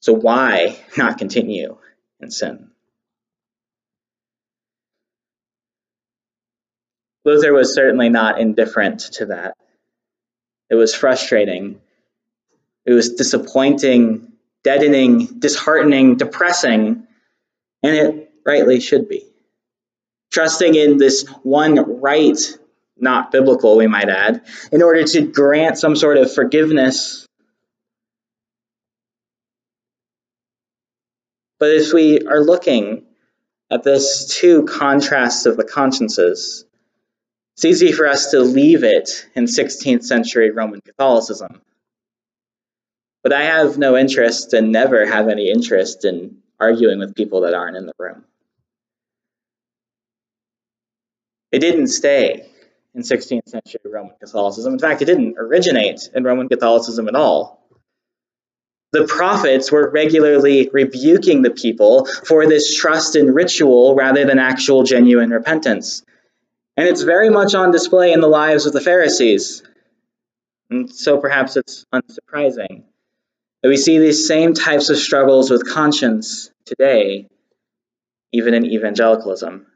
So 0.00 0.12
why 0.12 0.78
not 0.96 1.18
continue 1.18 1.78
in 2.20 2.30
sin? 2.30 2.70
Luther 7.24 7.52
was 7.52 7.74
certainly 7.74 8.08
not 8.08 8.40
indifferent 8.40 9.00
to 9.14 9.26
that. 9.26 9.54
It 10.70 10.76
was 10.76 10.94
frustrating. 10.94 11.80
It 12.86 12.92
was 12.92 13.14
disappointing, 13.14 14.32
deadening, 14.62 15.38
disheartening, 15.38 16.16
depressing, 16.16 17.06
and 17.82 17.96
it 17.96 18.32
rightly 18.46 18.80
should 18.80 19.08
be. 19.08 19.24
Trusting 20.30 20.74
in 20.74 20.96
this 20.96 21.26
one 21.42 22.00
right, 22.00 22.38
not 23.00 23.30
biblical, 23.30 23.76
we 23.76 23.86
might 23.86 24.08
add, 24.08 24.42
in 24.72 24.82
order 24.82 25.04
to 25.04 25.22
grant 25.22 25.78
some 25.78 25.96
sort 25.96 26.16
of 26.16 26.32
forgiveness. 26.32 27.26
But 31.58 31.70
if 31.70 31.92
we 31.92 32.26
are 32.26 32.40
looking 32.40 33.06
at 33.70 33.82
this 33.82 34.26
two 34.26 34.64
contrasts 34.64 35.46
of 35.46 35.56
the 35.56 35.64
consciences, 35.64 36.64
it's 37.56 37.64
easy 37.64 37.92
for 37.92 38.06
us 38.06 38.30
to 38.30 38.40
leave 38.40 38.84
it 38.84 39.26
in 39.34 39.44
16th 39.44 40.04
century 40.04 40.50
Roman 40.50 40.80
Catholicism. 40.80 41.60
But 43.24 43.32
I 43.32 43.42
have 43.42 43.78
no 43.78 43.96
interest 43.96 44.52
and 44.52 44.70
never 44.70 45.04
have 45.04 45.28
any 45.28 45.50
interest 45.50 46.04
in 46.04 46.38
arguing 46.60 47.00
with 47.00 47.16
people 47.16 47.40
that 47.42 47.54
aren't 47.54 47.76
in 47.76 47.86
the 47.86 47.92
room. 47.98 48.24
It 51.50 51.58
didn't 51.60 51.88
stay 51.88 52.48
in 52.94 53.02
16th 53.02 53.48
century 53.48 53.80
Roman 53.84 54.14
Catholicism. 54.18 54.72
In 54.72 54.78
fact, 54.78 55.02
it 55.02 55.06
didn't 55.06 55.36
originate 55.38 56.10
in 56.14 56.24
Roman 56.24 56.48
Catholicism 56.48 57.08
at 57.08 57.14
all. 57.14 57.58
The 58.92 59.06
prophets 59.06 59.70
were 59.70 59.90
regularly 59.90 60.70
rebuking 60.72 61.42
the 61.42 61.50
people 61.50 62.06
for 62.06 62.46
this 62.46 62.74
trust 62.74 63.16
in 63.16 63.34
ritual 63.34 63.94
rather 63.94 64.24
than 64.24 64.38
actual 64.38 64.82
genuine 64.82 65.30
repentance. 65.30 66.02
And 66.76 66.88
it's 66.88 67.02
very 67.02 67.28
much 67.28 67.54
on 67.54 67.70
display 67.70 68.12
in 68.12 68.20
the 68.20 68.28
lives 68.28 68.64
of 68.64 68.72
the 68.72 68.80
Pharisees. 68.80 69.62
And 70.70 70.90
so 70.90 71.18
perhaps 71.18 71.56
it's 71.56 71.84
unsurprising 71.92 72.84
that 73.62 73.68
we 73.68 73.76
see 73.76 73.98
these 73.98 74.26
same 74.26 74.54
types 74.54 74.88
of 74.88 74.96
struggles 74.96 75.50
with 75.50 75.68
conscience 75.68 76.50
today, 76.64 77.28
even 78.32 78.54
in 78.54 78.64
evangelicalism. 78.64 79.66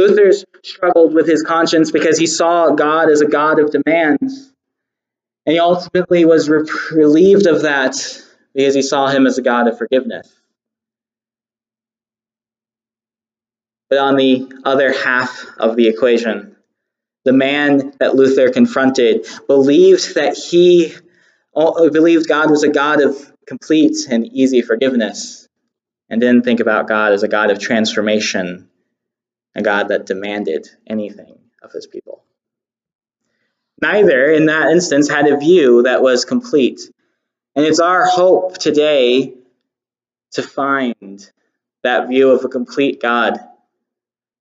Luther's 0.00 0.46
struggled 0.64 1.12
with 1.12 1.28
his 1.28 1.42
conscience 1.42 1.90
because 1.90 2.18
he 2.18 2.26
saw 2.26 2.70
God 2.70 3.10
as 3.10 3.20
a 3.20 3.26
God 3.26 3.60
of 3.60 3.70
demands. 3.70 4.50
And 5.44 5.52
he 5.52 5.58
ultimately 5.58 6.24
was 6.24 6.48
relieved 6.48 7.46
of 7.46 7.62
that 7.62 7.96
because 8.54 8.74
he 8.74 8.82
saw 8.82 9.08
him 9.08 9.26
as 9.26 9.36
a 9.36 9.42
God 9.42 9.68
of 9.68 9.76
forgiveness. 9.76 10.32
But 13.90 13.98
on 13.98 14.16
the 14.16 14.50
other 14.64 14.92
half 14.92 15.44
of 15.58 15.76
the 15.76 15.88
equation, 15.88 16.56
the 17.24 17.32
man 17.34 17.92
that 18.00 18.14
Luther 18.14 18.50
confronted 18.50 19.26
believed 19.46 20.14
that 20.14 20.36
he 20.36 20.94
believed 21.54 22.26
God 22.26 22.50
was 22.50 22.62
a 22.62 22.70
God 22.70 23.02
of 23.02 23.32
complete 23.46 24.06
and 24.08 24.26
easy 24.26 24.62
forgiveness 24.62 25.48
and 26.08 26.20
didn't 26.20 26.44
think 26.44 26.60
about 26.60 26.88
God 26.88 27.12
as 27.12 27.22
a 27.22 27.28
God 27.28 27.50
of 27.50 27.58
transformation, 27.58 28.70
a 29.54 29.62
God 29.62 29.88
that 29.88 30.06
demanded 30.06 30.68
anything 30.86 31.38
of 31.62 31.72
his 31.72 31.86
people. 31.86 32.24
Neither, 33.82 34.30
in 34.30 34.46
that 34.46 34.70
instance, 34.70 35.08
had 35.08 35.26
a 35.26 35.38
view 35.38 35.82
that 35.82 36.02
was 36.02 36.24
complete. 36.24 36.80
And 37.56 37.64
it's 37.64 37.80
our 37.80 38.06
hope 38.06 38.58
today 38.58 39.34
to 40.32 40.42
find 40.42 41.30
that 41.82 42.08
view 42.08 42.30
of 42.30 42.44
a 42.44 42.48
complete 42.48 43.00
God 43.00 43.38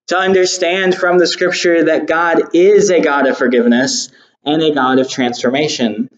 to 0.08 0.18
understand 0.18 0.96
from 0.96 1.20
the 1.20 1.28
scripture 1.28 1.86
that 1.86 2.08
God 2.08 2.56
is 2.56 2.90
a 2.90 3.00
God 3.00 3.28
of 3.28 3.38
forgiveness 3.38 4.10
and 4.44 4.62
a 4.62 4.74
God 4.74 4.98
of 4.98 5.10
transformation, 5.10 6.10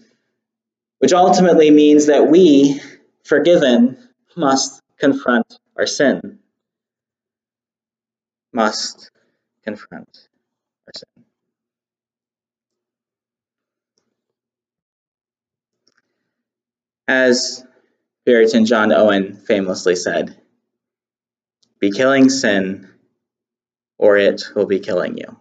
which 1.00 1.12
ultimately 1.12 1.71
means 1.71 2.05
that 2.05 2.27
we, 2.27 2.81
forgiven, 3.25 3.98
must 4.36 4.81
confront 4.98 5.45
our 5.77 5.86
sin. 5.86 6.39
Must 8.53 9.12
confront 9.63 10.27
our 10.88 10.93
sin. 10.96 11.25
As 17.08 17.65
Puritan 18.25 18.65
John 18.65 18.91
Owen 18.91 19.36
famously 19.36 19.96
said, 19.96 20.38
be 21.79 21.91
killing 21.91 22.29
sin 22.29 22.89
or 23.98 24.17
it 24.17 24.43
will 24.55 24.65
be 24.65 24.79
killing 24.79 25.17
you. 25.17 25.38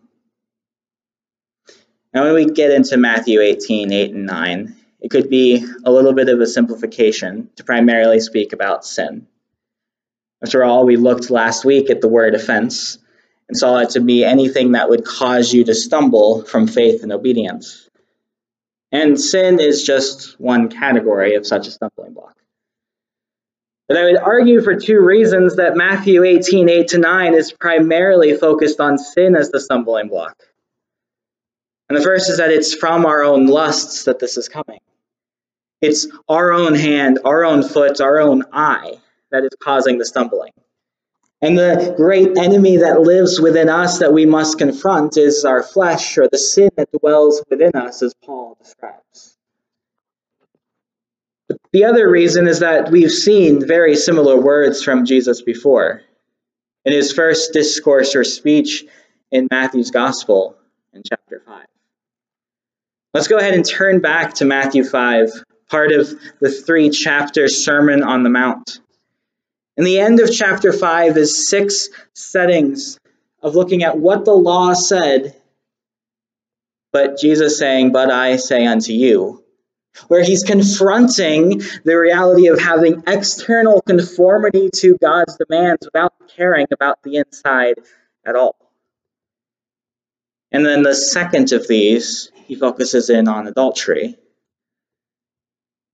Now, 2.13 2.25
when 2.25 2.35
we 2.35 2.45
get 2.47 2.73
into 2.73 2.97
Matthew 2.97 3.41
18, 3.41 3.93
8, 3.93 4.15
and 4.15 4.27
9, 4.27 4.77
it 5.01 5.11
could 5.11 5.31
be 5.31 5.65
a 5.85 5.91
little 5.93 6.13
bit 6.13 6.29
of 6.29 6.41
a 6.41 6.47
simplification 6.47 7.51
to 7.57 7.65
primarily 7.65 8.21
speak 8.21 8.53
about 8.53 8.85
sin. 8.85 9.29
After 10.43 10.65
all, 10.65 10.87
we 10.87 10.97
looked 10.97 11.31
last 11.31 11.65
week 11.65 11.91
at 11.91 12.01
the 12.01 12.09
word 12.09 12.35
offense 12.35 12.99
and 13.49 13.57
saw 13.57 13.79
it 13.79 13.91
to 13.91 14.01
be 14.01 14.25
anything 14.25 14.73
that 14.73 14.89
would 14.89 15.05
cause 15.05 15.53
you 15.53 15.65
to 15.65 15.75
stumble 15.75 16.45
from 16.45 16.67
faith 16.67 17.03
and 17.03 17.13
obedience. 17.13 17.89
And 18.91 19.21
sin 19.21 19.61
is 19.61 19.85
just 19.85 20.41
one 20.41 20.69
category 20.69 21.35
of 21.35 21.47
such 21.47 21.67
a 21.69 21.71
stumbling 21.71 22.15
block. 22.15 22.37
But 23.87 23.99
I 23.99 24.05
would 24.05 24.17
argue 24.17 24.63
for 24.63 24.77
two 24.77 25.01
reasons 25.01 25.57
that 25.57 25.77
Matthew 25.77 26.25
18, 26.25 26.69
8 26.69 26.89
to 26.89 26.99
9 26.99 27.35
is 27.35 27.53
primarily 27.53 28.37
focused 28.37 28.81
on 28.81 28.99
sin 28.99 29.37
as 29.37 29.51
the 29.51 29.61
stumbling 29.61 30.09
block. 30.09 30.37
And 31.89 31.99
the 31.99 32.03
first 32.03 32.31
is 32.31 32.39
that 32.39 32.53
it's 32.53 32.73
from 32.73 33.05
our 33.05 33.25
own 33.25 33.47
lusts 33.47 34.05
that 34.05 34.21
this 34.21 34.37
is 34.37 34.49
coming. 34.49 34.79
It's 35.81 36.07
our 36.29 36.53
own 36.53 36.75
hand, 36.75 37.19
our 37.25 37.45
own 37.45 37.65
foot, 37.65 38.01
our 38.01 38.21
own 38.21 38.45
eye 38.53 39.01
that 39.31 39.45
is 39.45 39.51
causing 39.63 39.99
the 39.99 40.05
stumbling. 40.05 40.53
And 41.43 41.57
the 41.57 41.95
great 41.97 42.37
enemy 42.37 42.79
that 42.79 43.01
lives 43.01 43.41
within 43.41 43.71
us 43.71 44.01
that 44.01 44.13
we 44.13 44.27
must 44.27 44.59
confront 44.59 45.17
is 45.17 45.45
our 45.45 45.63
flesh 45.63 46.19
or 46.19 46.29
the 46.29 46.37
sin 46.39 46.71
that 46.77 46.91
dwells 46.93 47.43
within 47.49 47.75
us, 47.75 48.03
as 48.03 48.15
Paul 48.15 48.59
describes. 48.61 49.39
The 51.73 51.85
other 51.85 52.09
reason 52.09 52.47
is 52.47 52.61
that 52.61 52.91
we've 52.91 53.11
seen 53.11 53.67
very 53.67 53.97
similar 53.97 54.37
words 54.37 54.85
from 54.85 55.07
Jesus 55.07 55.41
before. 55.41 56.03
In 56.85 56.93
his 56.93 57.13
first 57.13 57.53
discourse 57.53 58.15
or 58.15 58.25
speech 58.25 58.85
in 59.31 59.49
Matthew's 59.51 59.91
Gospel 59.91 60.57
in 60.93 61.03
chapter 61.09 61.41
5. 61.45 61.67
Let's 63.15 63.29
go 63.29 63.39
ahead 63.39 63.55
and 63.55 63.65
turn 63.65 64.01
back 64.01 64.35
to 64.35 64.45
Matthew 64.45 64.85
5, 64.85 65.31
part 65.69 65.93
of 65.93 66.11
the 66.41 66.51
three 66.51 66.91
chapter 66.91 67.49
Sermon 67.49 68.03
on 68.03 68.23
the 68.23 68.31
Mount. 68.31 68.81
In 69.81 69.85
the 69.85 69.99
end 69.99 70.21
of 70.21 70.31
chapter 70.31 70.75
5 70.75 71.17
is 71.17 71.49
six 71.49 71.89
settings 72.13 72.99
of 73.41 73.55
looking 73.55 73.83
at 73.83 73.97
what 73.97 74.27
the 74.27 74.35
law 74.35 74.75
said, 74.75 75.35
but 76.93 77.19
Jesus 77.19 77.59
saying, 77.59 77.91
But 77.91 78.11
I 78.11 78.37
say 78.37 78.67
unto 78.67 78.93
you, 78.93 79.43
where 80.09 80.23
he's 80.23 80.45
confronting 80.45 81.63
the 81.83 81.95
reality 81.99 82.49
of 82.49 82.61
having 82.61 83.05
external 83.07 83.81
conformity 83.81 84.69
to 84.77 84.99
God's 85.01 85.39
demands 85.39 85.87
without 85.87 86.13
caring 86.29 86.67
about 86.71 87.03
the 87.03 87.17
inside 87.17 87.77
at 88.27 88.37
all. 88.37 88.57
And 90.53 90.67
then 90.67 90.83
the 90.83 90.95
second 90.95 91.53
of 91.53 91.67
these, 91.67 92.31
he 92.45 92.55
focuses 92.55 93.09
in 93.09 93.29
on 93.29 93.47
adultery 93.47 94.19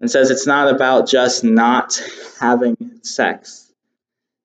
and 0.00 0.10
says 0.10 0.32
it's 0.32 0.48
not 0.48 0.74
about 0.74 1.06
just 1.06 1.44
not 1.44 2.02
having 2.40 2.98
sex. 3.04 3.65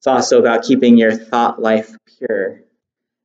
It's 0.01 0.07
also 0.07 0.39
about 0.39 0.63
keeping 0.63 0.97
your 0.97 1.11
thought 1.11 1.61
life 1.61 1.95
pure, 2.17 2.61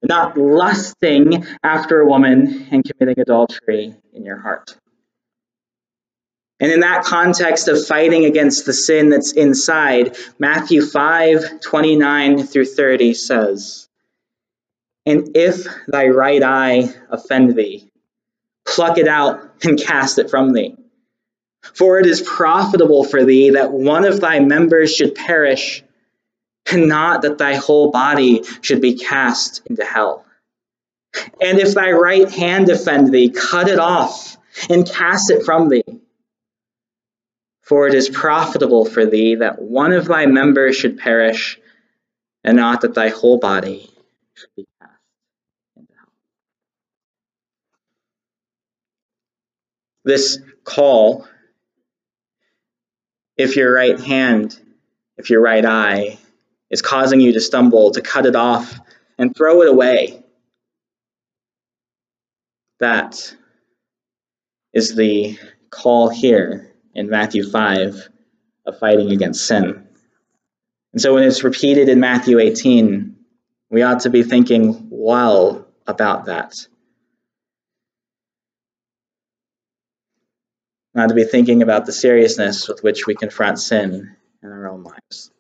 not 0.03 0.37
lusting 0.37 1.47
after 1.63 2.03
a 2.03 2.07
woman 2.07 2.69
and 2.71 2.85
committing 2.85 3.19
adultery 3.19 3.95
in 4.13 4.27
your 4.27 4.39
heart. 4.39 4.77
And 6.61 6.71
in 6.71 6.81
that 6.81 7.05
context 7.05 7.69
of 7.69 7.87
fighting 7.87 8.27
against 8.27 8.67
the 8.67 8.75
sin 8.75 9.09
that's 9.09 9.33
inside, 9.33 10.19
Matthew 10.39 10.85
5 10.85 11.61
29 11.63 12.43
through 12.43 12.67
30 12.67 13.15
says, 13.15 13.89
And 15.07 15.35
if 15.35 15.67
thy 15.89 16.09
right 16.09 16.43
eye 16.43 16.93
offend 17.09 17.57
thee, 17.57 17.91
pluck 18.67 18.99
it 18.99 19.09
out 19.09 19.65
and 19.65 19.81
cast 19.81 20.19
it 20.19 20.29
from 20.29 20.53
thee. 20.53 20.77
For 21.63 22.01
it 22.01 22.05
is 22.07 22.21
profitable 22.21 23.03
for 23.03 23.25
thee 23.25 23.53
that 23.53 23.73
one 23.73 24.05
of 24.05 24.21
thy 24.21 24.41
members 24.41 24.95
should 24.95 25.15
perish, 25.15 25.83
and 26.71 26.89
not 26.89 27.23
that 27.23 27.39
thy 27.39 27.55
whole 27.55 27.91
body 27.91 28.43
should 28.61 28.81
be 28.81 28.95
cast 28.95 29.63
into 29.67 29.85
hell. 29.85 30.25
And 31.41 31.59
if 31.59 31.75
thy 31.75 31.93
right 31.93 32.29
hand 32.29 32.69
offend 32.69 33.13
thee, 33.13 33.31
cut 33.31 33.69
it 33.69 33.79
off 33.79 34.37
and 34.69 34.89
cast 34.89 35.31
it 35.31 35.45
from 35.45 35.69
thee. 35.69 35.85
For 37.63 37.89
it 37.89 37.95
is 37.95 38.09
profitable 38.09 38.85
for 38.85 39.07
thee 39.07 39.37
that 39.37 39.61
one 39.61 39.93
of 39.93 40.07
thy 40.07 40.27
members 40.27 40.77
should 40.77 40.99
perish, 40.99 41.59
and 42.45 42.57
not 42.57 42.83
that 42.83 42.95
thy 42.95 43.09
whole 43.09 43.39
body 43.39 43.91
should 44.35 44.51
be 44.57 44.67
cast 44.81 44.93
into 45.77 45.93
hell. 45.99 46.13
This 50.05 50.39
call, 50.63 51.27
if 53.37 53.57
your 53.57 53.75
right 53.75 53.99
hand, 53.99 54.57
if 55.17 55.31
your 55.31 55.41
right 55.41 55.65
eye 55.65 56.19
is 56.71 56.83
causing 56.83 57.21
you 57.21 57.33
to 57.33 57.41
stumble, 57.41 57.93
to 57.93 58.01
cut 58.01 58.27
it 58.27 58.37
off 58.37 58.79
and 59.19 59.35
throw 59.35 59.63
it 59.63 59.69
away, 59.69 60.23
that 62.81 63.35
is 64.73 64.95
the 64.95 65.39
call 65.71 66.09
here 66.09 66.73
in 66.95 67.09
Matthew 67.09 67.49
5 67.49 68.09
of 68.67 68.79
fighting 68.79 69.11
against 69.11 69.47
sin. 69.47 69.87
And 70.93 71.01
so 71.01 71.15
when 71.15 71.25
it's 71.25 71.45
repeated 71.45 71.89
in 71.89 72.01
Matthew 72.01 72.39
18, 72.39 73.17
we 73.71 73.83
ought 73.83 74.01
to 74.01 74.11
be 74.11 74.23
thinking 74.23 74.89
well 74.91 75.67
about 75.87 76.27
that. 76.27 76.67
Ought 80.97 81.09
to 81.09 81.15
be 81.15 81.25
thinking 81.25 81.63
about 81.63 81.85
the 81.85 81.93
seriousness 81.93 82.69
with 82.69 82.83
which 82.83 83.07
we 83.07 83.15
confront 83.15 83.59
sin 83.59 84.17
in 84.43 84.49
our 84.51 84.69
own 84.69 84.83
lives. 84.83 85.31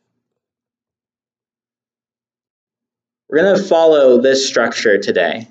We're 3.28 3.42
going 3.42 3.56
to 3.56 3.62
follow 3.62 4.20
this 4.20 4.46
structure 4.46 4.98
today. 4.98 5.48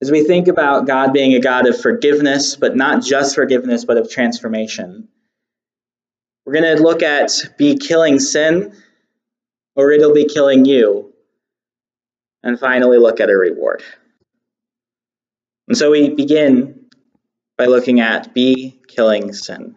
As 0.00 0.10
we 0.10 0.24
think 0.24 0.46
about 0.46 0.86
God 0.86 1.12
being 1.12 1.34
a 1.34 1.40
God 1.40 1.66
of 1.66 1.80
forgiveness, 1.80 2.54
but 2.54 2.76
not 2.76 3.02
just 3.02 3.34
forgiveness, 3.34 3.84
but 3.84 3.96
of 3.96 4.10
transformation, 4.10 5.08
we're 6.44 6.52
going 6.52 6.76
to 6.76 6.82
look 6.82 7.02
at 7.02 7.32
be 7.58 7.76
killing 7.76 8.20
sin, 8.20 8.76
or 9.74 9.90
it'll 9.90 10.14
be 10.14 10.28
killing 10.28 10.64
you, 10.64 11.12
and 12.42 12.60
finally 12.60 12.98
look 12.98 13.20
at 13.20 13.30
a 13.30 13.36
reward. 13.36 13.82
And 15.66 15.76
so 15.76 15.90
we 15.90 16.10
begin 16.10 16.86
by 17.58 17.64
looking 17.64 17.98
at 18.00 18.34
be 18.34 18.78
killing 18.86 19.32
sin. 19.32 19.76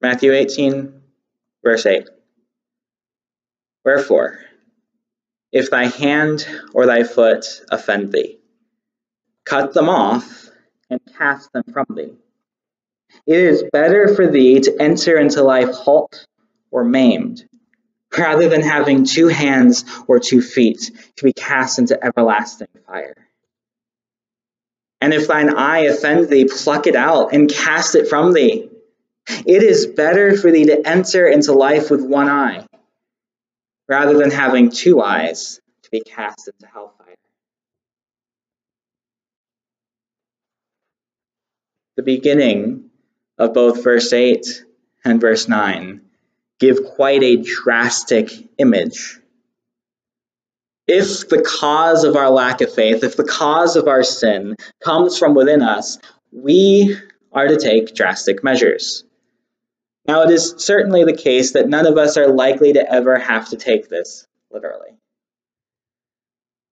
Matthew 0.00 0.32
18, 0.32 1.00
verse 1.64 1.86
8. 1.86 2.08
Wherefore, 3.84 4.38
if 5.54 5.70
thy 5.70 5.86
hand 5.86 6.46
or 6.74 6.84
thy 6.84 7.04
foot 7.04 7.46
offend 7.70 8.12
thee. 8.12 8.38
Cut 9.44 9.72
them 9.72 9.88
off 9.88 10.50
and 10.90 11.00
cast 11.16 11.52
them 11.52 11.62
from 11.72 11.86
thee. 11.94 12.12
It 13.24 13.38
is 13.38 13.64
better 13.72 14.12
for 14.14 14.26
thee 14.26 14.60
to 14.60 14.76
enter 14.82 15.16
into 15.16 15.42
life 15.42 15.70
halt 15.70 16.26
or 16.72 16.82
maimed, 16.82 17.48
rather 18.18 18.48
than 18.48 18.62
having 18.62 19.04
two 19.04 19.28
hands 19.28 19.84
or 20.08 20.18
two 20.18 20.42
feet 20.42 20.90
to 21.16 21.24
be 21.24 21.32
cast 21.32 21.78
into 21.78 22.02
everlasting 22.04 22.66
fire. 22.86 23.14
And 25.00 25.14
if 25.14 25.28
thine 25.28 25.54
eye 25.54 25.80
offend 25.80 26.28
thee, 26.28 26.46
pluck 26.46 26.88
it 26.88 26.96
out 26.96 27.32
and 27.32 27.48
cast 27.48 27.94
it 27.94 28.08
from 28.08 28.32
thee. 28.32 28.70
It 29.28 29.62
is 29.62 29.86
better 29.86 30.36
for 30.36 30.50
thee 30.50 30.66
to 30.66 30.86
enter 30.86 31.26
into 31.26 31.52
life 31.52 31.90
with 31.90 32.02
one 32.02 32.28
eye 32.28 32.66
rather 33.88 34.16
than 34.18 34.30
having 34.30 34.70
two 34.70 35.02
eyes 35.02 35.60
to 35.82 35.90
be 35.90 36.00
cast 36.00 36.48
into 36.48 36.66
hellfire. 36.66 37.14
The 41.96 42.02
beginning 42.02 42.90
of 43.38 43.54
both 43.54 43.84
verse 43.84 44.12
8 44.12 44.64
and 45.04 45.20
verse 45.20 45.48
9 45.48 46.00
give 46.58 46.84
quite 46.84 47.22
a 47.22 47.36
drastic 47.36 48.30
image. 48.58 49.20
If 50.86 51.28
the 51.28 51.42
cause 51.42 52.04
of 52.04 52.16
our 52.16 52.30
lack 52.30 52.60
of 52.60 52.74
faith, 52.74 53.04
if 53.04 53.16
the 53.16 53.24
cause 53.24 53.76
of 53.76 53.88
our 53.88 54.02
sin 54.02 54.56
comes 54.82 55.18
from 55.18 55.34
within 55.34 55.62
us, 55.62 55.98
we 56.30 56.96
are 57.32 57.48
to 57.48 57.56
take 57.56 57.94
drastic 57.94 58.44
measures. 58.44 59.04
Now, 60.06 60.22
it 60.22 60.30
is 60.30 60.54
certainly 60.58 61.04
the 61.04 61.16
case 61.16 61.52
that 61.52 61.68
none 61.68 61.86
of 61.86 61.96
us 61.96 62.16
are 62.16 62.28
likely 62.28 62.74
to 62.74 62.92
ever 62.92 63.18
have 63.18 63.48
to 63.50 63.56
take 63.56 63.88
this 63.88 64.26
literally. 64.50 64.90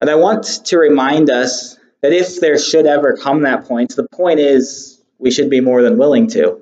But 0.00 0.08
I 0.08 0.16
want 0.16 0.44
to 0.66 0.78
remind 0.78 1.30
us 1.30 1.78
that 2.02 2.12
if 2.12 2.40
there 2.40 2.58
should 2.58 2.86
ever 2.86 3.16
come 3.16 3.42
that 3.42 3.64
point, 3.64 3.94
the 3.94 4.08
point 4.12 4.40
is 4.40 5.00
we 5.18 5.30
should 5.30 5.48
be 5.48 5.60
more 5.60 5.82
than 5.82 5.98
willing 5.98 6.26
to. 6.28 6.60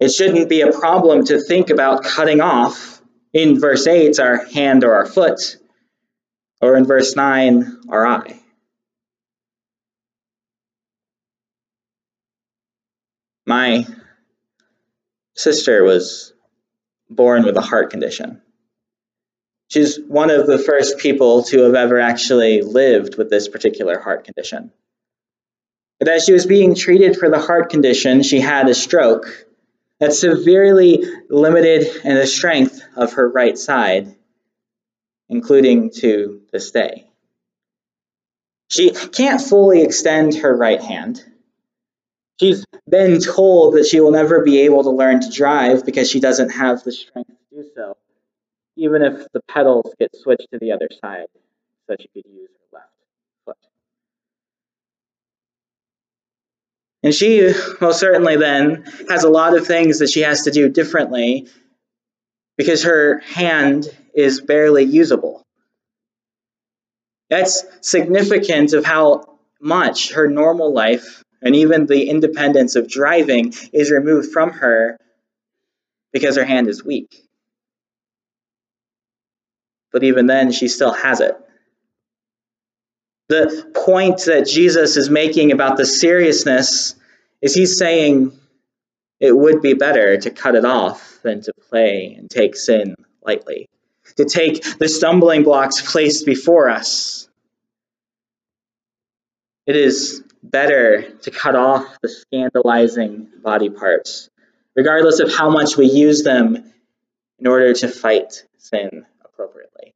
It 0.00 0.10
shouldn't 0.10 0.48
be 0.48 0.62
a 0.62 0.72
problem 0.72 1.26
to 1.26 1.38
think 1.38 1.68
about 1.70 2.04
cutting 2.04 2.40
off, 2.40 3.02
in 3.32 3.60
verse 3.60 3.86
8, 3.86 4.18
our 4.18 4.44
hand 4.46 4.82
or 4.82 4.94
our 4.94 5.06
foot, 5.06 5.56
or 6.60 6.76
in 6.76 6.84
verse 6.84 7.14
9, 7.14 7.82
our 7.90 8.06
eye. 8.06 8.40
My 13.46 13.86
sister 15.40 15.82
was 15.82 16.32
born 17.08 17.44
with 17.44 17.56
a 17.56 17.62
heart 17.62 17.90
condition. 17.90 18.42
She's 19.68 19.98
one 19.98 20.30
of 20.30 20.46
the 20.46 20.58
first 20.58 20.98
people 20.98 21.44
to 21.44 21.62
have 21.62 21.74
ever 21.74 21.98
actually 21.98 22.62
lived 22.62 23.16
with 23.16 23.30
this 23.30 23.48
particular 23.48 23.98
heart 23.98 24.24
condition. 24.24 24.72
But 25.98 26.08
as 26.08 26.24
she 26.24 26.32
was 26.32 26.46
being 26.46 26.74
treated 26.74 27.16
for 27.16 27.30
the 27.30 27.38
heart 27.38 27.70
condition, 27.70 28.22
she 28.22 28.40
had 28.40 28.68
a 28.68 28.74
stroke 28.74 29.46
that 29.98 30.12
severely 30.12 31.04
limited 31.28 31.86
the 32.02 32.26
strength 32.26 32.80
of 32.96 33.14
her 33.14 33.28
right 33.28 33.56
side, 33.56 34.14
including 35.28 35.90
to 35.90 36.42
this 36.52 36.70
day. 36.70 37.06
She 38.68 38.90
can't 38.90 39.40
fully 39.40 39.82
extend 39.82 40.36
her 40.36 40.56
right 40.56 40.80
hand. 40.80 41.22
She's 42.40 42.64
been 42.88 43.20
told 43.20 43.74
that 43.74 43.84
she 43.84 44.00
will 44.00 44.12
never 44.12 44.42
be 44.42 44.60
able 44.60 44.82
to 44.84 44.90
learn 44.90 45.20
to 45.20 45.28
drive 45.30 45.84
because 45.84 46.10
she 46.10 46.20
doesn't 46.20 46.48
have 46.48 46.82
the 46.82 46.90
strength 46.90 47.28
to 47.28 47.62
do 47.62 47.68
so, 47.74 47.98
even 48.76 49.02
if 49.02 49.30
the 49.34 49.42
pedals 49.46 49.94
get 49.98 50.16
switched 50.16 50.48
to 50.50 50.58
the 50.58 50.72
other 50.72 50.88
side 51.02 51.26
so 51.86 51.96
she 52.00 52.08
could 52.08 52.24
use 52.32 52.48
her 52.48 52.78
left 52.78 52.88
foot. 53.44 53.56
And 57.02 57.14
she 57.14 57.52
most 57.78 58.00
certainly 58.00 58.36
then 58.36 58.84
has 59.10 59.24
a 59.24 59.28
lot 59.28 59.54
of 59.54 59.66
things 59.66 59.98
that 59.98 60.08
she 60.08 60.20
has 60.20 60.44
to 60.44 60.50
do 60.50 60.70
differently 60.70 61.46
because 62.56 62.84
her 62.84 63.18
hand 63.18 63.86
is 64.14 64.40
barely 64.40 64.84
usable. 64.84 65.42
That's 67.28 67.66
significant 67.82 68.72
of 68.72 68.86
how 68.86 69.38
much 69.60 70.14
her 70.14 70.26
normal 70.26 70.72
life 70.72 71.22
and 71.42 71.56
even 71.56 71.86
the 71.86 72.08
independence 72.08 72.76
of 72.76 72.88
driving 72.88 73.54
is 73.72 73.90
removed 73.90 74.32
from 74.32 74.50
her 74.52 74.98
because 76.12 76.36
her 76.36 76.44
hand 76.44 76.68
is 76.68 76.84
weak. 76.84 77.22
But 79.92 80.04
even 80.04 80.26
then, 80.26 80.52
she 80.52 80.68
still 80.68 80.92
has 80.92 81.20
it. 81.20 81.36
The 83.28 83.70
point 83.74 84.24
that 84.26 84.46
Jesus 84.46 84.96
is 84.96 85.08
making 85.08 85.52
about 85.52 85.76
the 85.76 85.86
seriousness 85.86 86.94
is 87.40 87.54
he's 87.54 87.78
saying 87.78 88.32
it 89.20 89.36
would 89.36 89.62
be 89.62 89.74
better 89.74 90.16
to 90.16 90.30
cut 90.30 90.54
it 90.54 90.64
off 90.64 91.18
than 91.22 91.40
to 91.42 91.52
play 91.68 92.16
and 92.18 92.28
take 92.30 92.56
sin 92.56 92.94
lightly, 93.22 93.68
to 94.16 94.24
take 94.24 94.78
the 94.78 94.88
stumbling 94.88 95.44
blocks 95.44 95.92
placed 95.92 96.26
before 96.26 96.70
us. 96.70 97.19
It 99.66 99.76
is 99.76 100.22
better 100.42 101.10
to 101.22 101.30
cut 101.30 101.54
off 101.54 101.98
the 102.02 102.08
scandalizing 102.08 103.28
body 103.42 103.68
parts, 103.68 104.30
regardless 104.74 105.20
of 105.20 105.32
how 105.32 105.50
much 105.50 105.76
we 105.76 105.86
use 105.86 106.22
them 106.22 106.72
in 107.38 107.46
order 107.46 107.72
to 107.74 107.88
fight 107.88 108.44
sin 108.58 109.06
appropriately. 109.24 109.94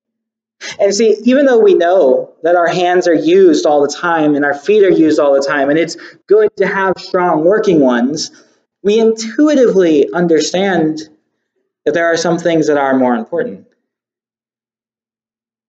And 0.78 0.94
see, 0.94 1.16
even 1.24 1.46
though 1.46 1.58
we 1.58 1.74
know 1.74 2.34
that 2.42 2.56
our 2.56 2.66
hands 2.66 3.08
are 3.08 3.14
used 3.14 3.66
all 3.66 3.82
the 3.82 3.92
time 3.92 4.34
and 4.34 4.44
our 4.44 4.54
feet 4.54 4.84
are 4.84 4.90
used 4.90 5.18
all 5.18 5.34
the 5.34 5.46
time, 5.46 5.70
and 5.70 5.78
it's 5.78 5.96
good 6.26 6.56
to 6.58 6.66
have 6.66 6.94
strong 6.98 7.44
working 7.44 7.80
ones, 7.80 8.30
we 8.82 8.98
intuitively 8.98 10.12
understand 10.12 11.00
that 11.84 11.94
there 11.94 12.06
are 12.06 12.16
some 12.16 12.38
things 12.38 12.68
that 12.68 12.78
are 12.78 12.96
more 12.96 13.14
important. 13.14 13.66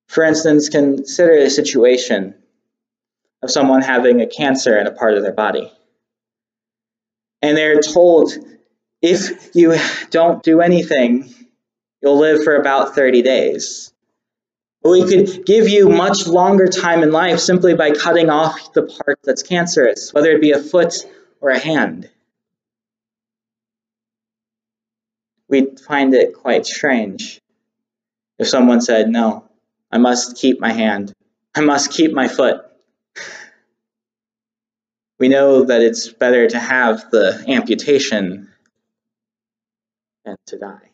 For 0.07 0.23
instance, 0.23 0.69
consider 0.69 1.33
a 1.33 1.49
situation 1.49 2.35
of 3.41 3.51
someone 3.51 3.81
having 3.81 4.21
a 4.21 4.27
cancer 4.27 4.77
in 4.77 4.87
a 4.87 4.91
part 4.91 5.15
of 5.15 5.23
their 5.23 5.33
body. 5.33 5.71
And 7.41 7.57
they're 7.57 7.81
told, 7.81 8.33
if 9.01 9.55
you 9.55 9.75
don't 10.09 10.41
do 10.41 10.61
anything, 10.61 11.33
you'll 12.01 12.17
live 12.17 12.43
for 12.43 12.55
about 12.55 12.95
30 12.95 13.21
days. 13.21 13.93
We 14.83 15.03
could 15.03 15.45
give 15.45 15.67
you 15.67 15.89
much 15.89 16.27
longer 16.27 16.67
time 16.67 17.01
in 17.01 17.11
life 17.11 17.39
simply 17.39 17.73
by 17.73 17.91
cutting 17.91 18.29
off 18.29 18.73
the 18.73 18.83
part 18.83 19.19
that's 19.23 19.41
cancerous, 19.41 20.13
whether 20.13 20.31
it 20.31 20.41
be 20.41 20.51
a 20.51 20.61
foot 20.61 20.93
or 21.41 21.49
a 21.49 21.57
hand. 21.57 22.09
We'd 25.47 25.79
find 25.79 26.13
it 26.13 26.33
quite 26.35 26.65
strange 26.65 27.41
if 28.37 28.47
someone 28.47 28.81
said, 28.81 29.09
No, 29.09 29.49
I 29.91 29.97
must 29.97 30.37
keep 30.37 30.59
my 30.59 30.71
hand, 30.71 31.13
I 31.55 31.61
must 31.61 31.91
keep 31.91 32.11
my 32.11 32.27
foot. 32.27 32.65
We 35.25 35.29
know 35.29 35.63
that 35.63 35.81
it's 35.81 36.07
better 36.07 36.47
to 36.47 36.59
have 36.59 37.09
the 37.09 37.45
amputation 37.47 38.47
than 40.23 40.35
to 40.45 40.59
die. 40.59 40.91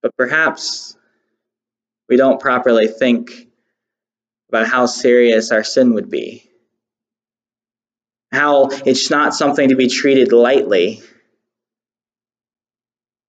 But 0.00 0.16
perhaps 0.16 0.96
we 2.08 2.16
don't 2.16 2.40
properly 2.40 2.88
think 2.88 3.46
about 4.48 4.66
how 4.66 4.86
serious 4.86 5.50
our 5.50 5.62
sin 5.62 5.92
would 5.92 6.08
be. 6.08 6.50
How 8.32 8.68
it's 8.70 9.10
not 9.10 9.34
something 9.34 9.68
to 9.68 9.76
be 9.76 9.88
treated 9.88 10.32
lightly. 10.32 11.02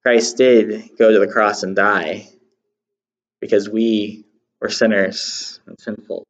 Christ 0.04 0.38
did 0.38 0.92
go 0.98 1.12
to 1.12 1.20
the 1.20 1.28
cross 1.28 1.64
and 1.64 1.76
die 1.76 2.30
because 3.42 3.68
we 3.68 4.24
were 4.62 4.70
sinners 4.70 5.60
and 5.66 5.80
sinful. 5.80 6.26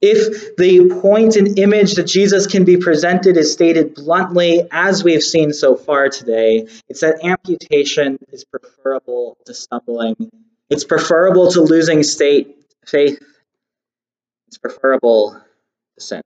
If 0.00 0.56
the 0.56 0.88
point 1.00 1.36
and 1.36 1.58
image 1.60 1.94
that 1.94 2.08
Jesus 2.08 2.48
can 2.48 2.64
be 2.64 2.76
presented 2.76 3.36
is 3.36 3.52
stated 3.52 3.94
bluntly, 3.94 4.66
as 4.72 5.04
we've 5.04 5.22
seen 5.22 5.52
so 5.52 5.76
far 5.76 6.08
today, 6.08 6.66
it's 6.88 7.00
that 7.00 7.24
amputation 7.24 8.18
is 8.32 8.44
preferable 8.44 9.38
to 9.46 9.54
stumbling. 9.54 10.16
It's 10.68 10.82
preferable 10.82 11.52
to 11.52 11.60
losing 11.60 12.02
state 12.02 12.56
faith. 12.84 13.20
It's 14.48 14.58
preferable 14.58 15.40
to 15.96 16.04
sin. 16.04 16.22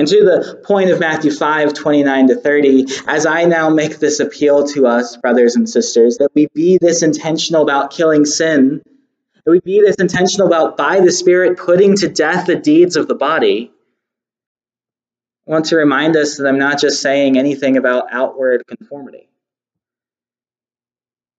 And 0.00 0.08
to 0.08 0.24
the 0.24 0.62
point 0.64 0.88
of 0.88 0.98
Matthew 0.98 1.30
5, 1.30 1.74
29 1.74 2.28
to 2.28 2.36
30, 2.36 2.86
as 3.06 3.26
I 3.26 3.44
now 3.44 3.68
make 3.68 3.98
this 3.98 4.18
appeal 4.18 4.66
to 4.68 4.86
us, 4.86 5.18
brothers 5.18 5.56
and 5.56 5.68
sisters, 5.68 6.16
that 6.16 6.30
we 6.34 6.46
be 6.54 6.78
this 6.80 7.02
intentional 7.02 7.60
about 7.60 7.90
killing 7.90 8.24
sin 8.24 8.80
that 9.44 9.50
we 9.50 9.60
be 9.60 9.82
this 9.82 9.96
intentional 9.96 10.46
about, 10.46 10.78
by 10.78 11.00
the 11.00 11.12
Spirit, 11.12 11.58
putting 11.58 11.96
to 11.96 12.08
death 12.08 12.46
the 12.46 12.56
deeds 12.56 12.96
of 12.96 13.08
the 13.08 13.14
body. 13.14 13.70
I 15.46 15.50
want 15.50 15.66
to 15.66 15.76
remind 15.76 16.16
us 16.16 16.38
that 16.38 16.46
I'm 16.46 16.58
not 16.58 16.80
just 16.80 17.02
saying 17.02 17.36
anything 17.36 17.76
about 17.76 18.06
outward 18.10 18.66
conformity. 18.66 19.28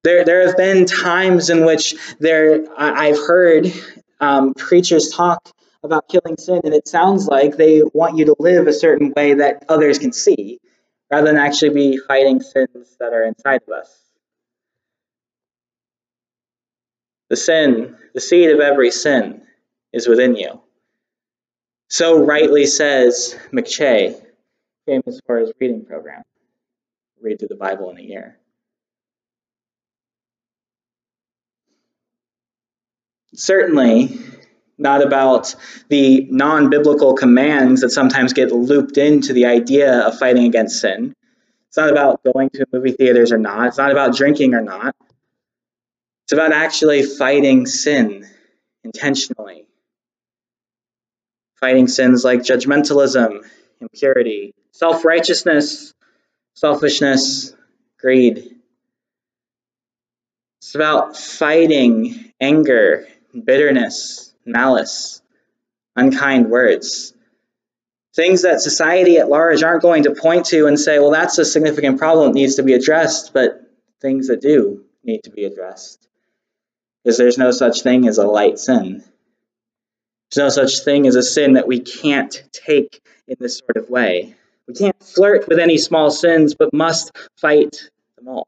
There, 0.03 0.23
there 0.23 0.45
have 0.45 0.57
been 0.57 0.85
times 0.85 1.49
in 1.49 1.65
which 1.65 1.95
there 2.19 2.63
I've 2.77 3.17
heard 3.17 3.73
um, 4.19 4.53
preachers 4.53 5.09
talk 5.09 5.49
about 5.83 6.07
killing 6.07 6.37
sin, 6.37 6.61
and 6.63 6.73
it 6.73 6.87
sounds 6.87 7.27
like 7.27 7.57
they 7.57 7.81
want 7.93 8.17
you 8.17 8.25
to 8.25 8.35
live 8.39 8.67
a 8.67 8.73
certain 8.73 9.13
way 9.15 9.35
that 9.35 9.65
others 9.67 9.99
can 9.99 10.13
see, 10.13 10.59
rather 11.09 11.27
than 11.27 11.37
actually 11.37 11.69
be 11.69 11.97
fighting 11.97 12.41
sins 12.41 12.95
that 12.99 13.13
are 13.13 13.23
inside 13.23 13.61
of 13.67 13.73
us. 13.73 13.97
The 17.29 17.37
sin, 17.37 17.97
the 18.13 18.21
seed 18.21 18.51
of 18.51 18.59
every 18.59 18.91
sin, 18.91 19.43
is 19.93 20.07
within 20.07 20.35
you. 20.35 20.61
So 21.89 22.23
rightly 22.23 22.65
says 22.65 23.37
McCheyne, 23.51 24.21
famous 24.85 25.19
for 25.25 25.39
his 25.39 25.51
reading 25.59 25.85
program. 25.85 26.21
Read 27.21 27.39
through 27.39 27.49
the 27.49 27.55
Bible 27.55 27.89
in 27.91 27.97
a 27.97 28.01
year. 28.01 28.37
Certainly, 33.33 34.19
not 34.81 35.03
about 35.03 35.55
the 35.89 36.27
non 36.29 36.69
biblical 36.69 37.13
commands 37.13 37.81
that 37.81 37.91
sometimes 37.91 38.33
get 38.33 38.51
looped 38.51 38.97
into 38.97 39.31
the 39.33 39.45
idea 39.45 39.99
of 40.07 40.17
fighting 40.17 40.45
against 40.45 40.81
sin. 40.81 41.13
It's 41.67 41.77
not 41.77 41.89
about 41.89 42.21
going 42.23 42.49
to 42.49 42.65
movie 42.73 42.91
theaters 42.91 43.31
or 43.31 43.37
not. 43.37 43.67
It's 43.67 43.77
not 43.77 43.91
about 43.91 44.15
drinking 44.15 44.55
or 44.55 44.61
not. 44.61 44.95
It's 46.25 46.33
about 46.33 46.51
actually 46.51 47.03
fighting 47.03 47.65
sin 47.65 48.27
intentionally. 48.83 49.67
Fighting 51.59 51.87
sins 51.87 52.25
like 52.25 52.39
judgmentalism, 52.39 53.45
impurity, 53.79 54.53
self 54.71 55.05
righteousness, 55.05 55.93
selfishness, 56.55 57.53
greed. 57.99 58.55
It's 60.59 60.75
about 60.75 61.15
fighting 61.17 62.33
anger, 62.39 63.07
bitterness, 63.33 64.30
malice, 64.45 65.21
unkind 65.95 66.49
words. 66.49 67.13
Things 68.13 68.41
that 68.41 68.61
society 68.61 69.17
at 69.17 69.29
large 69.29 69.63
aren't 69.63 69.81
going 69.81 70.03
to 70.03 70.15
point 70.15 70.47
to 70.47 70.67
and 70.67 70.79
say, 70.79 70.99
well, 70.99 71.11
that's 71.11 71.37
a 71.37 71.45
significant 71.45 71.97
problem 71.97 72.27
that 72.27 72.39
needs 72.39 72.55
to 72.55 72.63
be 72.63 72.73
addressed, 72.73 73.33
but 73.33 73.61
things 74.01 74.27
that 74.27 74.41
do 74.41 74.83
need 75.03 75.23
to 75.23 75.29
be 75.29 75.45
addressed 75.45 76.07
because 77.03 77.17
there's 77.17 77.37
no 77.37 77.51
such 77.51 77.81
thing 77.81 78.07
as 78.07 78.17
a 78.17 78.27
light 78.27 78.59
sin. 78.59 79.03
There's 80.31 80.37
no 80.37 80.49
such 80.49 80.83
thing 80.83 81.07
as 81.07 81.15
a 81.15 81.23
sin 81.23 81.53
that 81.53 81.67
we 81.67 81.79
can't 81.79 82.41
take 82.51 83.01
in 83.27 83.37
this 83.39 83.57
sort 83.57 83.77
of 83.77 83.89
way. 83.89 84.35
We 84.67 84.73
can't 84.75 85.01
flirt 85.03 85.47
with 85.47 85.59
any 85.59 85.77
small 85.77 86.11
sins, 86.11 86.55
but 86.55 86.73
must 86.73 87.11
fight 87.37 87.89
them 88.17 88.27
all. 88.27 88.47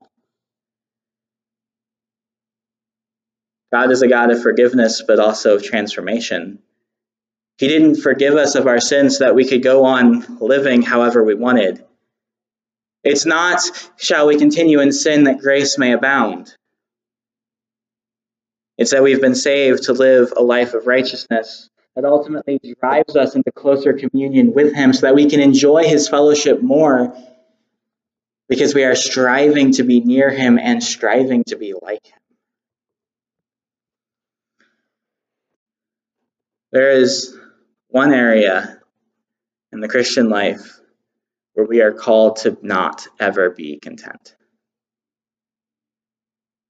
God 3.73 3.91
is 3.91 4.03
a 4.03 4.07
God 4.07 4.29
of 4.29 4.39
forgiveness, 4.39 5.01
but 5.01 5.17
also 5.17 5.55
of 5.55 5.63
transformation. 5.63 6.59
He 7.57 7.67
didn't 7.67 7.95
forgive 7.95 8.35
us 8.35 8.53
of 8.53 8.67
our 8.67 8.79
sins 8.79 9.17
so 9.17 9.25
that 9.25 9.33
we 9.33 9.45
could 9.45 9.63
go 9.63 9.85
on 9.85 10.37
living 10.39 10.83
however 10.83 11.23
we 11.23 11.33
wanted. 11.33 11.83
It's 13.03 13.25
not, 13.25 13.61
shall 13.97 14.27
we 14.27 14.37
continue 14.37 14.79
in 14.79 14.91
sin 14.91 15.23
that 15.23 15.39
grace 15.39 15.79
may 15.79 15.91
abound. 15.91 16.55
It's 18.77 18.91
that 18.91 19.01
we've 19.01 19.19
been 19.19 19.33
saved 19.33 19.85
to 19.85 19.93
live 19.93 20.33
a 20.37 20.43
life 20.43 20.75
of 20.75 20.85
righteousness 20.85 21.67
that 21.95 22.05
ultimately 22.05 22.59
drives 22.79 23.15
us 23.15 23.33
into 23.33 23.51
closer 23.51 23.93
communion 23.93 24.53
with 24.53 24.75
Him 24.75 24.93
so 24.93 25.07
that 25.07 25.15
we 25.15 25.27
can 25.31 25.39
enjoy 25.39 25.85
His 25.85 26.07
fellowship 26.07 26.61
more 26.61 27.17
because 28.47 28.75
we 28.75 28.83
are 28.83 28.93
striving 28.93 29.71
to 29.71 29.83
be 29.83 29.99
near 29.99 30.29
Him 30.29 30.59
and 30.59 30.83
striving 30.83 31.43
to 31.45 31.55
be 31.55 31.73
like 31.81 32.05
Him. 32.05 32.22
There 36.73 36.89
is 36.89 37.37
one 37.89 38.15
area 38.15 38.79
in 39.71 39.79
the 39.79 39.87
Christian 39.87 40.29
life 40.29 40.79
where 41.53 41.67
we 41.67 41.81
are 41.81 41.91
called 41.91 42.37
to 42.37 42.57
not 42.63 43.07
ever 43.19 43.51
be 43.51 43.77
content. 43.77 44.35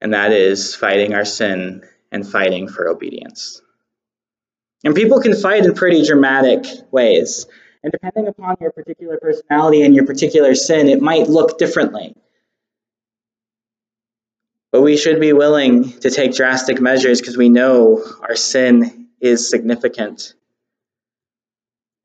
And 0.02 0.14
that 0.14 0.34
is 0.34 0.76
fighting 0.76 1.14
our 1.14 1.24
sin 1.24 1.84
and 2.12 2.28
fighting 2.28 2.68
for 2.68 2.90
obedience. 2.90 3.62
And 4.84 4.94
people 4.94 5.22
can 5.22 5.38
fight 5.38 5.64
in 5.64 5.74
pretty 5.74 6.06
dramatic 6.06 6.66
ways. 6.92 7.46
And 7.82 7.94
depending 7.94 8.28
upon 8.28 8.58
your 8.60 8.72
particular 8.74 9.18
personality 9.22 9.84
and 9.84 9.96
your 9.96 10.06
particular 10.06 10.54
sin, 10.54 10.90
it 10.90 11.02
might 11.02 11.30
look 11.30 11.58
differently. 11.58 12.14
But 14.74 14.82
we 14.82 14.98
should 14.98 15.22
be 15.22 15.32
willing 15.32 15.98
to 16.02 16.10
take 16.10 16.36
drastic 16.36 16.82
measures 16.82 17.22
because 17.22 17.38
we 17.38 17.48
know 17.48 18.04
our 18.22 18.36
sin 18.36 19.03
is 19.24 19.50
significant. 19.50 20.34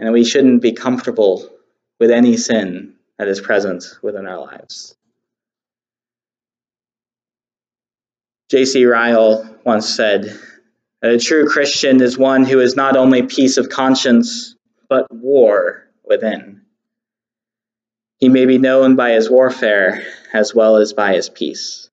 and 0.01 0.13
we 0.13 0.25
shouldn't 0.25 0.63
be 0.63 0.73
comfortable 0.73 1.51
with 1.99 2.13
any 2.13 2.37
sin 2.37 2.95
that 3.19 3.27
is 3.27 3.41
present 3.41 3.85
within 4.01 4.27
our 4.27 4.39
lives. 4.39 4.97
J.C. 8.51 8.85
Ryle 8.85 9.57
once 9.65 9.93
said 9.93 10.39
that 11.03 11.11
a 11.11 11.19
true 11.19 11.49
Christian 11.49 12.01
is 12.01 12.17
one 12.17 12.45
who 12.45 12.61
is 12.61 12.77
not 12.77 12.97
only 12.97 13.23
peace 13.23 13.57
of 13.57 13.69
conscience, 13.69 14.55
but 14.89 15.13
war 15.13 15.89
within. 16.05 16.63
He 18.19 18.29
may 18.29 18.47
be 18.47 18.59
known 18.59 18.97
by 18.97 19.11
his 19.11 19.29
warfare 19.29 20.05
as 20.33 20.55
well 20.55 20.77
as 20.77 20.93
by 20.93 21.15
his 21.15 21.29
peace. 21.29 21.88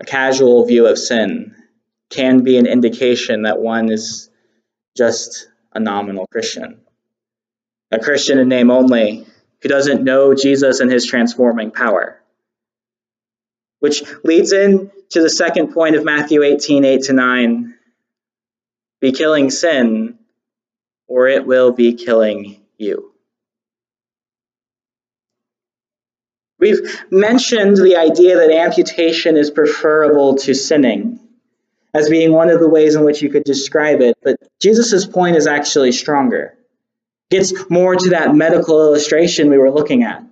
A 0.00 0.04
casual 0.04 0.64
view 0.64 0.86
of 0.86 0.98
sin 0.98 1.56
can 2.10 2.42
be 2.42 2.56
an 2.56 2.66
indication 2.66 3.42
that 3.42 3.60
one 3.60 3.90
is 3.90 4.30
just 4.96 5.48
a 5.72 5.80
nominal 5.80 6.26
Christian. 6.26 6.80
A 7.90 7.98
Christian 7.98 8.38
in 8.38 8.48
name 8.48 8.70
only 8.70 9.26
who 9.60 9.68
doesn't 9.68 10.04
know 10.04 10.34
Jesus 10.34 10.80
and 10.80 10.90
his 10.90 11.06
transforming 11.06 11.70
power. 11.70 12.20
Which 13.80 14.02
leads 14.24 14.52
in 14.52 14.90
to 15.10 15.22
the 15.22 15.30
second 15.30 15.72
point 15.72 15.96
of 15.96 16.04
Matthew 16.04 16.42
18, 16.42 16.84
8 16.84 17.02
to 17.04 17.12
9. 17.12 17.74
Be 19.00 19.12
killing 19.12 19.50
sin, 19.50 20.18
or 21.06 21.28
it 21.28 21.46
will 21.46 21.72
be 21.72 21.94
killing 21.94 22.62
you. 22.76 23.12
We've 26.58 27.04
mentioned 27.10 27.76
the 27.76 27.96
idea 27.96 28.36
that 28.36 28.50
amputation 28.50 29.36
is 29.36 29.50
preferable 29.50 30.36
to 30.38 30.54
sinning 30.54 31.20
as 31.94 32.10
being 32.10 32.32
one 32.32 32.50
of 32.50 32.60
the 32.60 32.68
ways 32.68 32.94
in 32.94 33.04
which 33.04 33.22
you 33.22 33.30
could 33.30 33.44
describe 33.44 34.00
it, 34.00 34.18
but 34.22 34.36
Jesus' 34.60 35.06
point 35.06 35.36
is 35.36 35.46
actually 35.46 35.92
stronger. 35.92 36.54
Gets 37.30 37.70
more 37.70 37.94
to 37.94 38.10
that 38.10 38.34
medical 38.34 38.80
illustration 38.80 39.50
we 39.50 39.58
were 39.58 39.70
looking 39.70 40.02
at. 40.02 40.22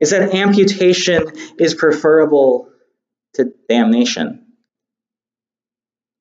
Is 0.00 0.10
that 0.10 0.34
amputation 0.34 1.32
is 1.58 1.74
preferable 1.74 2.68
to 3.34 3.52
damnation. 3.68 4.46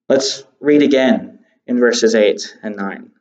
Let's 0.08 0.44
read 0.60 0.84
again 0.84 1.40
in 1.66 1.80
verses 1.80 2.14
8 2.14 2.58
and 2.62 2.76
9. 2.76 3.12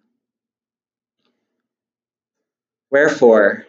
Wherefore, 2.91 3.67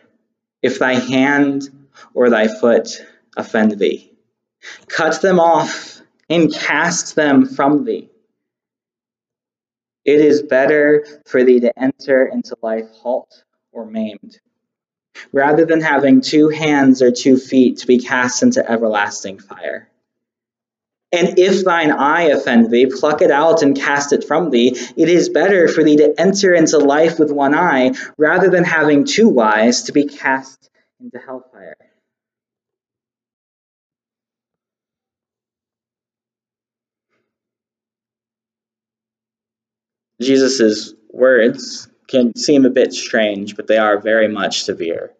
if 0.61 0.79
thy 0.79 0.93
hand 0.93 1.69
or 2.13 2.29
thy 2.29 2.47
foot 2.47 3.05
offend 3.37 3.77
thee, 3.77 4.11
cut 4.87 5.21
them 5.21 5.39
off 5.39 6.01
and 6.29 6.53
cast 6.53 7.15
them 7.15 7.45
from 7.45 7.85
thee. 7.85 8.09
It 10.05 10.21
is 10.21 10.41
better 10.41 11.05
for 11.27 11.43
thee 11.43 11.59
to 11.61 11.77
enter 11.77 12.25
into 12.25 12.55
life 12.61 12.89
halt 13.01 13.43
or 13.71 13.85
maimed, 13.85 14.39
rather 15.31 15.65
than 15.65 15.81
having 15.81 16.21
two 16.21 16.49
hands 16.49 17.01
or 17.01 17.11
two 17.11 17.37
feet 17.37 17.79
to 17.79 17.87
be 17.87 17.99
cast 17.99 18.41
into 18.41 18.67
everlasting 18.69 19.39
fire. 19.39 19.89
And 21.11 21.39
if 21.39 21.65
thine 21.65 21.91
eye 21.91 22.29
offend 22.29 22.69
thee, 22.69 22.85
pluck 22.85 23.21
it 23.21 23.31
out 23.31 23.63
and 23.63 23.75
cast 23.75 24.13
it 24.13 24.23
from 24.23 24.51
thee. 24.51 24.77
It 24.95 25.09
is 25.09 25.29
better 25.29 25.67
for 25.67 25.83
thee 25.83 25.97
to 25.97 26.13
enter 26.19 26.53
into 26.53 26.77
life 26.77 27.17
with 27.17 27.31
one 27.31 27.55
eye, 27.55 27.93
rather 28.17 28.49
than 28.49 28.63
having 28.63 29.05
two 29.05 29.39
eyes 29.39 29.83
to 29.83 29.91
be 29.91 30.05
cast 30.05 30.69
into 30.99 31.17
hellfire. 31.17 31.88
Jesus' 40.21 40.93
words 41.11 41.87
can 42.07 42.35
seem 42.35 42.65
a 42.65 42.69
bit 42.69 42.93
strange, 42.93 43.55
but 43.55 43.67
they 43.67 43.77
are 43.77 43.99
very 43.99 44.27
much 44.27 44.63
severe. 44.63 45.11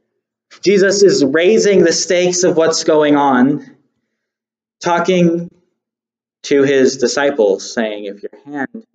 Jesus 0.61 1.03
is 1.03 1.23
raising 1.23 1.83
the 1.83 1.93
stakes 1.93 2.43
of 2.43 2.57
what's 2.57 2.83
going 2.83 3.15
on, 3.15 3.77
talking 4.83 5.49
to 6.43 6.63
his 6.63 6.97
disciples, 6.97 7.73
saying, 7.73 8.05
If 8.05 8.23
your 8.23 8.31
hand 8.45 8.85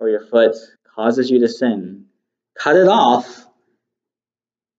or 0.00 0.08
your 0.08 0.26
foot 0.26 0.56
causes 0.94 1.30
you 1.30 1.40
to 1.40 1.48
sin, 1.48 2.06
cut 2.58 2.76
it 2.76 2.88
off, 2.88 3.46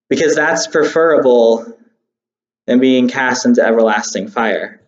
because 0.10 0.36
that's 0.36 0.68
preferable 0.68 1.78
than 2.66 2.80
being 2.80 3.08
cast 3.08 3.46
into 3.46 3.62
everlasting 3.64 4.28
fire. 4.28 4.82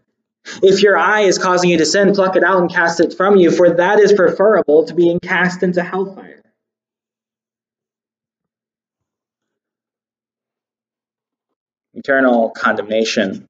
If 0.46 0.82
your 0.82 0.98
eye 0.98 1.22
is 1.22 1.38
causing 1.38 1.70
you 1.70 1.78
to 1.78 1.86
sin, 1.86 2.14
pluck 2.14 2.36
it 2.36 2.44
out 2.44 2.60
and 2.60 2.72
cast 2.72 3.00
it 3.00 3.14
from 3.14 3.38
you, 3.38 3.52
for 3.52 3.70
that 3.72 4.00
is 4.00 4.14
preferable 4.14 4.86
to 4.86 4.94
being 4.94 5.20
cast 5.20 5.64
into 5.64 5.84
hellfire. 5.84 6.42
Eternal 11.94 12.52
condemnation 12.52 13.48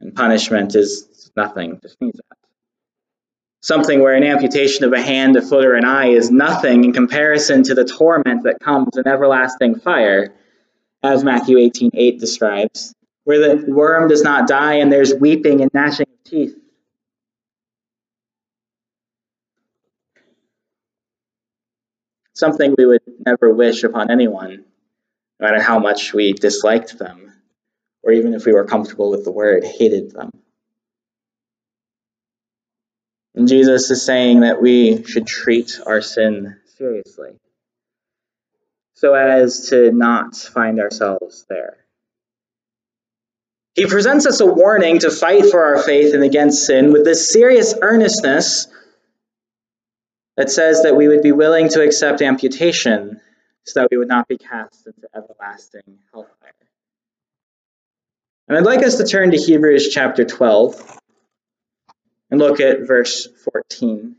and 0.00 0.14
punishment 0.14 0.74
is 0.74 1.30
nothing 1.36 1.80
to 1.80 1.88
sneeze 1.88 2.20
at. 2.30 2.38
Something 3.62 4.02
where 4.02 4.14
an 4.14 4.24
amputation 4.24 4.84
of 4.84 4.92
a 4.92 5.00
hand, 5.00 5.36
a 5.36 5.42
foot, 5.42 5.64
or 5.64 5.74
an 5.74 5.86
eye 5.86 6.08
is 6.08 6.30
nothing 6.30 6.84
in 6.84 6.92
comparison 6.92 7.62
to 7.62 7.74
the 7.74 7.86
torment 7.86 8.44
that 8.44 8.60
comes 8.60 8.98
in 8.98 9.08
everlasting 9.08 9.76
fire, 9.80 10.34
as 11.02 11.24
Matthew 11.24 11.56
18 11.56 11.92
8 11.94 12.20
describes 12.20 12.94
where 13.24 13.56
the 13.56 13.72
worm 13.72 14.08
does 14.08 14.22
not 14.22 14.46
die 14.46 14.74
and 14.74 14.92
there's 14.92 15.14
weeping 15.14 15.60
and 15.60 15.72
gnashing 15.74 16.06
of 16.12 16.30
teeth. 16.30 16.56
Something 22.34 22.74
we 22.76 22.86
would 22.86 23.02
never 23.24 23.52
wish 23.52 23.84
upon 23.84 24.10
anyone, 24.10 24.64
no 25.40 25.46
matter 25.46 25.62
how 25.62 25.78
much 25.78 26.12
we 26.12 26.32
disliked 26.32 26.98
them, 26.98 27.32
or 28.02 28.12
even 28.12 28.34
if 28.34 28.44
we 28.44 28.52
were 28.52 28.64
comfortable 28.64 29.10
with 29.10 29.24
the 29.24 29.32
word, 29.32 29.64
hated 29.64 30.10
them. 30.10 30.30
And 33.34 33.48
Jesus 33.48 33.90
is 33.90 34.04
saying 34.04 34.40
that 34.40 34.60
we 34.60 35.04
should 35.04 35.26
treat 35.26 35.80
our 35.86 36.00
sin 36.00 36.56
seriously 36.76 37.32
so 38.94 39.14
as 39.14 39.68
to 39.70 39.90
not 39.92 40.36
find 40.36 40.80
ourselves 40.80 41.44
there. 41.48 41.83
He 43.74 43.86
presents 43.86 44.24
us 44.26 44.40
a 44.40 44.46
warning 44.46 45.00
to 45.00 45.10
fight 45.10 45.46
for 45.50 45.64
our 45.64 45.82
faith 45.82 46.14
and 46.14 46.22
against 46.22 46.64
sin 46.64 46.92
with 46.92 47.04
this 47.04 47.32
serious 47.32 47.74
earnestness 47.80 48.68
that 50.36 50.50
says 50.50 50.82
that 50.82 50.96
we 50.96 51.08
would 51.08 51.22
be 51.22 51.32
willing 51.32 51.68
to 51.70 51.82
accept 51.82 52.22
amputation 52.22 53.20
so 53.64 53.80
that 53.80 53.88
we 53.90 53.96
would 53.96 54.08
not 54.08 54.28
be 54.28 54.38
cast 54.38 54.86
into 54.86 55.08
everlasting 55.14 55.98
hellfire. 56.12 56.30
And 58.46 58.58
I'd 58.58 58.64
like 58.64 58.84
us 58.84 58.96
to 58.98 59.06
turn 59.06 59.30
to 59.30 59.38
Hebrews 59.38 59.88
chapter 59.88 60.24
12 60.24 61.00
and 62.30 62.38
look 62.38 62.60
at 62.60 62.86
verse 62.86 63.26
14. 63.26 64.16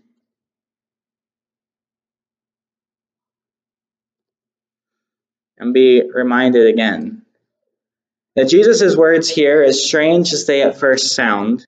And 5.58 5.74
be 5.74 6.04
reminded 6.12 6.68
again 6.68 7.25
that 8.36 8.50
Jesus' 8.50 8.96
words 8.96 9.30
here, 9.30 9.64
as 9.64 9.86
strange 9.86 10.34
as 10.34 10.46
they 10.46 10.62
at 10.62 10.78
first 10.78 11.16
sound, 11.16 11.66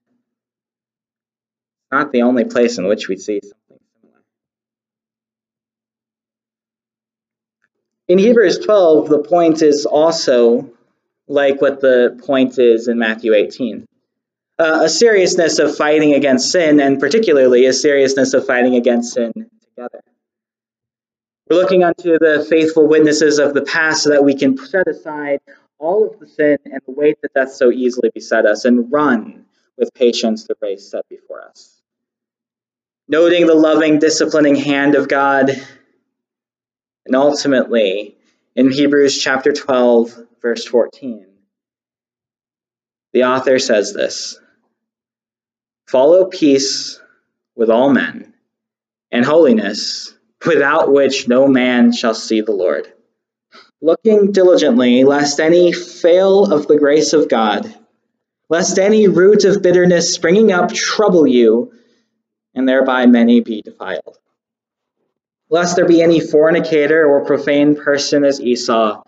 not 1.91 2.11
the 2.11 2.23
only 2.23 2.43
place 2.43 2.77
in 2.77 2.87
which 2.87 3.07
we 3.07 3.15
see 3.15 3.39
something 3.41 3.79
similar. 4.01 4.19
In 8.09 8.17
Hebrews 8.17 8.59
12, 8.59 9.07
the 9.07 9.19
point 9.19 9.61
is 9.61 9.85
also 9.85 10.69
like 11.27 11.61
what 11.61 11.79
the 11.79 12.19
point 12.25 12.59
is 12.59 12.87
in 12.87 12.99
Matthew 12.99 13.33
18. 13.33 13.85
Uh, 14.59 14.81
a 14.83 14.89
seriousness 14.89 15.59
of 15.59 15.77
fighting 15.77 16.13
against 16.13 16.51
sin, 16.51 16.79
and 16.79 16.99
particularly 16.99 17.65
a 17.65 17.73
seriousness 17.73 18.33
of 18.33 18.45
fighting 18.45 18.75
against 18.75 19.13
sin 19.13 19.31
together. 19.61 20.01
We're 21.49 21.57
looking 21.57 21.83
unto 21.83 22.17
the 22.19 22.45
faithful 22.49 22.87
witnesses 22.87 23.39
of 23.39 23.53
the 23.53 23.61
past 23.61 24.03
so 24.03 24.09
that 24.09 24.23
we 24.23 24.35
can 24.35 24.57
set 24.57 24.87
aside 24.87 25.39
all 25.79 26.09
of 26.09 26.19
the 26.19 26.27
sin 26.27 26.57
and 26.65 26.81
the 26.85 26.91
weight 26.91 27.17
that 27.21 27.33
doth 27.33 27.51
so 27.51 27.71
easily 27.71 28.09
beset 28.13 28.45
us, 28.45 28.65
and 28.65 28.91
run 28.91 29.45
with 29.77 29.93
patience 29.93 30.45
the 30.45 30.55
race 30.61 30.89
set 30.89 31.07
before 31.09 31.41
us. 31.47 31.81
Noting 33.07 33.47
the 33.47 33.55
loving, 33.55 33.99
disciplining 33.99 34.55
hand 34.55 34.95
of 34.95 35.07
God, 35.07 35.51
and 37.05 37.15
ultimately, 37.15 38.17
in 38.55 38.71
Hebrews 38.71 39.21
chapter 39.21 39.53
12, 39.53 40.13
verse 40.41 40.65
14, 40.65 41.25
the 43.13 43.23
author 43.23 43.59
says 43.59 43.93
this 43.93 44.39
Follow 45.87 46.25
peace 46.25 46.99
with 47.55 47.69
all 47.69 47.93
men, 47.93 48.33
and 49.11 49.23
holiness, 49.23 50.13
without 50.45 50.91
which 50.91 51.27
no 51.27 51.47
man 51.47 51.93
shall 51.93 52.13
see 52.13 52.41
the 52.41 52.51
Lord 52.51 52.91
looking 53.81 54.31
diligently, 54.31 55.03
lest 55.03 55.39
any 55.39 55.71
fail 55.71 56.51
of 56.51 56.67
the 56.67 56.77
grace 56.77 57.13
of 57.13 57.29
God, 57.29 57.73
lest 58.49 58.79
any 58.79 59.07
root 59.07 59.45
of 59.45 59.61
bitterness 59.61 60.13
springing 60.13 60.51
up 60.51 60.73
trouble 60.73 61.27
you, 61.27 61.73
and 62.55 62.67
thereby 62.67 63.05
many 63.05 63.41
be 63.41 63.61
defiled. 63.61 64.17
Lest 65.49 65.75
there 65.75 65.87
be 65.87 66.01
any 66.01 66.19
fornicator 66.19 67.05
or 67.05 67.25
profane 67.25 67.75
person 67.75 68.25
as 68.25 68.41
Esau, 68.41 69.03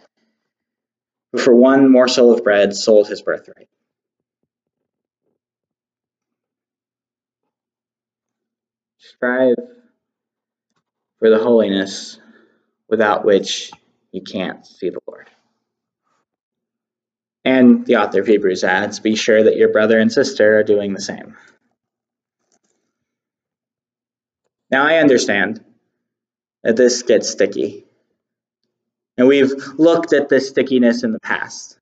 who 1.31 1.37
for 1.37 1.53
one 1.53 1.91
morsel 1.91 2.33
of 2.33 2.43
bread 2.43 2.75
sold 2.75 3.07
his 3.07 3.21
birthright. 3.21 3.67
Strive 8.99 9.57
for 11.17 11.29
the 11.29 11.39
holiness 11.39 12.17
without 12.87 13.25
which 13.25 13.71
you 14.11 14.21
can't 14.21 14.65
see 14.65 14.89
the 14.89 14.99
Lord. 15.07 15.29
And 17.45 17.85
the 17.85 17.97
author 17.97 18.21
of 18.21 18.27
Hebrews 18.27 18.63
adds, 18.63 18.99
be 18.99 19.15
sure 19.15 19.43
that 19.43 19.55
your 19.55 19.71
brother 19.71 19.99
and 19.99 20.11
sister 20.11 20.59
are 20.59 20.63
doing 20.63 20.93
the 20.93 21.01
same. 21.01 21.35
Now, 24.69 24.85
I 24.85 24.97
understand 24.97 25.63
that 26.63 26.75
this 26.75 27.01
gets 27.01 27.29
sticky. 27.29 27.85
And 29.17 29.27
we've 29.27 29.51
looked 29.77 30.13
at 30.13 30.29
this 30.29 30.49
stickiness 30.49 31.03
in 31.03 31.11
the 31.11 31.19
past. 31.19 31.77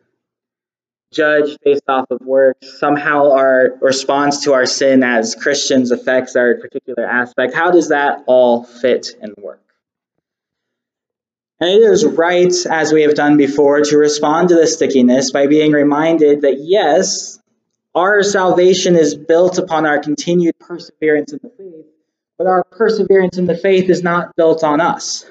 Judged 1.14 1.58
based 1.64 1.84
off 1.88 2.06
of 2.12 2.22
works, 2.22 2.80
somehow 2.80 3.32
our 3.32 3.78
response 3.82 4.44
to 4.44 4.54
our 4.54 4.66
sin 4.66 5.04
as 5.04 5.36
Christians 5.36 5.92
affects 5.92 6.36
our 6.36 6.56
particular 6.56 7.06
aspect. 7.06 7.54
How 7.54 7.72
does 7.72 7.90
that 7.90 8.24
all 8.28 8.64
fit 8.64 9.16
and 9.22 9.34
work? 9.38 9.62
And 11.60 11.70
it 11.70 11.82
is 11.82 12.06
right, 12.06 12.54
as 12.70 12.94
we 12.94 13.02
have 13.02 13.16
done 13.16 13.38
before, 13.38 13.82
to 13.82 13.98
respond 13.98 14.50
to 14.50 14.56
the 14.56 14.68
stickiness 14.68 15.32
by 15.32 15.48
being 15.48 15.72
reminded 15.72 16.42
that 16.42 16.60
yes, 16.60 17.40
our 17.96 18.22
salvation 18.22 18.96
is 18.96 19.16
built 19.16 19.58
upon 19.58 19.88
our 19.88 20.00
continued 20.00 20.60
perseverance 20.60 21.34
in 21.34 21.40
the 21.42 21.50
faith, 21.50 21.86
but 22.38 22.46
our 22.46 22.64
perseverance 22.64 23.40
in 23.40 23.48
the 23.48 23.58
faith 23.58 23.90
is 23.90 24.04
not 24.04 24.36
built 24.36 24.64
on 24.64 24.82
us. 24.82 25.26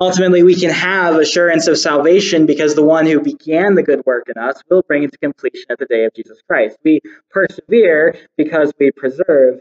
Ultimately, 0.00 0.44
we 0.44 0.54
can 0.54 0.70
have 0.70 1.16
assurance 1.16 1.66
of 1.66 1.76
salvation 1.76 2.46
because 2.46 2.76
the 2.76 2.84
one 2.84 3.04
who 3.04 3.20
began 3.20 3.74
the 3.74 3.82
good 3.82 4.06
work 4.06 4.28
in 4.28 4.40
us 4.40 4.62
will 4.70 4.82
bring 4.86 5.02
it 5.02 5.10
to 5.10 5.18
completion 5.18 5.66
at 5.70 5.80
the 5.80 5.86
day 5.86 6.04
of 6.04 6.14
Jesus 6.14 6.38
Christ. 6.46 6.78
We 6.84 7.00
persevere 7.30 8.16
because 8.36 8.72
we 8.78 8.92
preserve, 8.92 9.60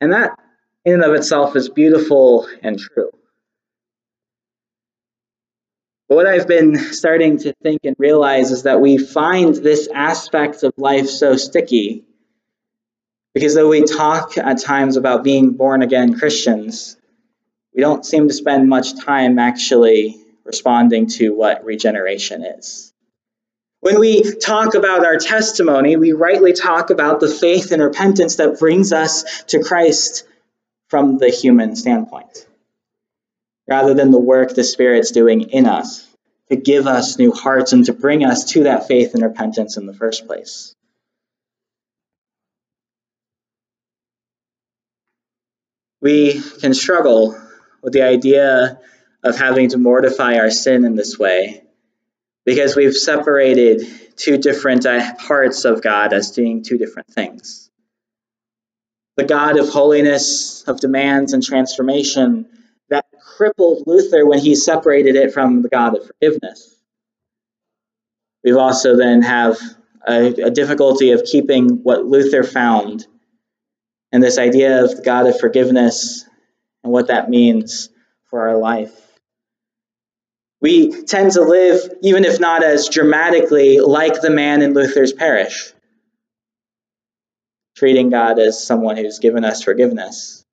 and 0.00 0.14
that 0.14 0.38
in 0.86 0.94
and 0.94 1.04
of 1.04 1.12
itself 1.12 1.54
is 1.56 1.68
beautiful 1.68 2.48
and 2.62 2.78
true. 2.78 3.10
But 6.10 6.16
what 6.16 6.26
I've 6.26 6.48
been 6.48 6.76
starting 6.76 7.38
to 7.38 7.54
think 7.62 7.82
and 7.84 7.94
realize 7.96 8.50
is 8.50 8.64
that 8.64 8.80
we 8.80 8.98
find 8.98 9.54
this 9.54 9.88
aspect 9.94 10.64
of 10.64 10.74
life 10.76 11.08
so 11.08 11.36
sticky 11.36 12.04
because 13.32 13.54
though 13.54 13.68
we 13.68 13.84
talk 13.84 14.36
at 14.36 14.60
times 14.60 14.96
about 14.96 15.22
being 15.22 15.52
born 15.52 15.82
again 15.82 16.18
Christians, 16.18 16.96
we 17.72 17.80
don't 17.80 18.04
seem 18.04 18.26
to 18.26 18.34
spend 18.34 18.68
much 18.68 19.00
time 19.04 19.38
actually 19.38 20.20
responding 20.44 21.06
to 21.10 21.30
what 21.30 21.64
regeneration 21.64 22.44
is. 22.44 22.92
When 23.78 24.00
we 24.00 24.34
talk 24.34 24.74
about 24.74 25.06
our 25.06 25.16
testimony, 25.16 25.96
we 25.96 26.12
rightly 26.12 26.54
talk 26.54 26.90
about 26.90 27.20
the 27.20 27.28
faith 27.28 27.70
and 27.70 27.80
repentance 27.80 28.36
that 28.36 28.58
brings 28.58 28.92
us 28.92 29.44
to 29.44 29.62
Christ 29.62 30.26
from 30.88 31.18
the 31.18 31.30
human 31.30 31.76
standpoint, 31.76 32.48
rather 33.70 33.94
than 33.94 34.10
the 34.10 34.18
work 34.18 34.52
the 34.54 34.64
Spirit's 34.64 35.12
doing 35.12 35.42
in 35.50 35.66
us 35.66 36.06
to 36.50 36.56
give 36.56 36.88
us 36.88 37.18
new 37.18 37.30
hearts 37.30 37.72
and 37.72 37.86
to 37.86 37.92
bring 37.92 38.24
us 38.24 38.44
to 38.52 38.64
that 38.64 38.88
faith 38.88 39.14
and 39.14 39.22
repentance 39.22 39.76
in 39.76 39.86
the 39.86 39.94
first 39.94 40.26
place. 40.26 40.74
We 46.02 46.42
can 46.60 46.74
struggle 46.74 47.40
with 47.82 47.92
the 47.92 48.02
idea 48.02 48.80
of 49.22 49.38
having 49.38 49.68
to 49.68 49.78
mortify 49.78 50.38
our 50.38 50.50
sin 50.50 50.84
in 50.84 50.96
this 50.96 51.18
way 51.18 51.62
because 52.44 52.74
we've 52.74 52.96
separated 52.96 53.86
two 54.16 54.38
different 54.38 54.86
parts 55.18 55.64
of 55.64 55.82
God 55.82 56.12
as 56.12 56.32
being 56.32 56.64
two 56.64 56.78
different 56.78 57.08
things. 57.08 57.70
The 59.16 59.24
God 59.24 59.58
of 59.58 59.68
holiness, 59.68 60.64
of 60.66 60.80
demands 60.80 61.34
and 61.34 61.42
transformation 61.42 62.46
crippled 63.20 63.84
Luther 63.86 64.26
when 64.26 64.38
he 64.38 64.54
separated 64.54 65.16
it 65.16 65.32
from 65.32 65.62
the 65.62 65.68
God 65.68 65.96
of 65.96 66.06
forgiveness. 66.06 66.76
We've 68.42 68.56
also 68.56 68.96
then 68.96 69.22
have 69.22 69.58
a, 70.06 70.26
a 70.44 70.50
difficulty 70.50 71.12
of 71.12 71.24
keeping 71.24 71.82
what 71.82 72.06
Luther 72.06 72.42
found 72.42 73.06
and 74.12 74.22
this 74.22 74.38
idea 74.38 74.82
of 74.84 74.96
the 74.96 75.02
God 75.02 75.26
of 75.26 75.38
forgiveness 75.38 76.24
and 76.82 76.92
what 76.92 77.08
that 77.08 77.30
means 77.30 77.90
for 78.24 78.48
our 78.48 78.56
life. 78.56 78.92
We 80.60 81.02
tend 81.04 81.32
to 81.32 81.42
live, 81.42 81.80
even 82.02 82.24
if 82.24 82.38
not 82.38 82.62
as 82.62 82.88
dramatically, 82.88 83.80
like 83.80 84.20
the 84.20 84.30
man 84.30 84.60
in 84.62 84.74
Luther's 84.74 85.12
parish, 85.12 85.72
treating 87.76 88.10
God 88.10 88.38
as 88.38 88.66
someone 88.66 88.96
who's 88.96 89.20
given 89.20 89.44
us 89.44 89.62
forgiveness. 89.62 90.44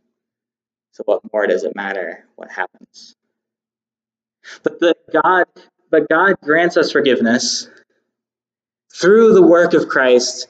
So, 0.98 1.04
what 1.06 1.22
more 1.32 1.46
does 1.46 1.64
it 1.64 1.76
matter 1.76 2.26
what 2.38 2.50
happens? 2.50 3.16
But 4.64 4.80
the 4.80 4.96
God, 5.14 5.46
but 5.92 6.10
God 6.10 6.38
grants 6.42 6.76
us 6.76 6.92
forgiveness 6.92 7.70
through 8.96 9.36
the 9.36 9.46
work 9.46 9.76
of 9.76 9.90
Christ 9.90 10.48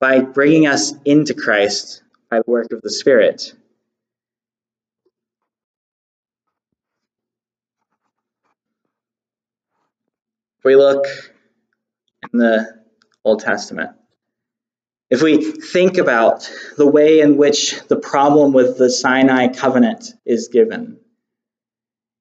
by 0.00 0.20
bringing 0.20 0.66
us 0.66 0.94
into 1.04 1.34
Christ 1.34 2.02
by 2.30 2.38
the 2.38 2.50
work 2.50 2.72
of 2.72 2.80
the 2.80 2.88
Spirit. 2.88 3.52
If 10.60 10.64
we 10.64 10.74
look 10.74 11.04
in 12.32 12.38
the 12.38 12.82
Old 13.24 13.40
Testament, 13.40 13.90
if 15.12 15.20
we 15.20 15.42
think 15.42 15.98
about 15.98 16.50
the 16.78 16.86
way 16.86 17.20
in 17.20 17.36
which 17.36 17.78
the 17.88 17.96
problem 17.96 18.54
with 18.54 18.78
the 18.78 18.88
Sinai 18.88 19.48
covenant 19.48 20.06
is 20.24 20.48
given, 20.48 21.00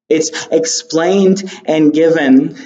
it's 0.09 0.47
explained 0.51 1.41
and 1.63 1.93
given 1.93 2.57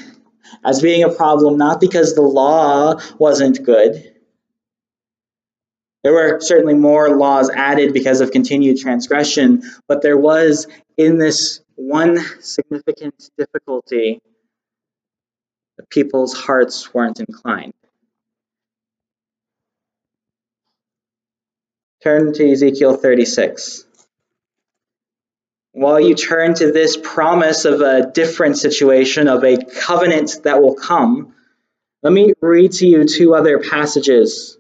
as 0.64 0.82
being 0.82 1.04
a 1.04 1.12
problem 1.12 1.60
not 1.60 1.80
because 1.80 2.16
the 2.16 2.24
law 2.24 3.00
wasn't 3.20 3.64
good, 3.64 4.16
there 6.04 6.14
were 6.14 6.42
certainly 6.42 6.74
more 6.74 7.16
laws 7.16 7.52
added 7.52 7.94
because 7.94 8.20
of 8.20 8.32
continued 8.32 8.80
transgression, 8.80 9.62
but 9.88 10.02
there 10.02 10.18
was 10.18 10.66
in 10.98 11.20
this 11.20 11.62
one 11.76 12.18
significant 12.40 13.30
difficulty 13.38 14.20
the 15.78 15.86
people's 15.92 16.34
hearts 16.34 16.92
weren't 16.96 17.20
inclined. 17.20 17.74
Turn 22.06 22.34
to 22.34 22.52
Ezekiel 22.52 22.98
36. 22.98 23.84
While 25.72 26.00
you 26.00 26.14
turn 26.14 26.54
to 26.54 26.72
this 26.72 26.96
promise 27.02 27.66
of 27.66 27.82
a 27.82 28.12
different 28.12 28.60
situation, 28.60 29.28
of 29.28 29.44
a 29.44 29.58
covenant 29.58 30.42
that 30.44 30.62
will 30.62 30.76
come, 30.76 31.34
let 32.04 32.14
me 32.14 32.34
read 32.42 32.74
to 32.74 32.86
you 32.86 33.06
two 33.06 33.34
other 33.34 33.58
passages 33.58 34.56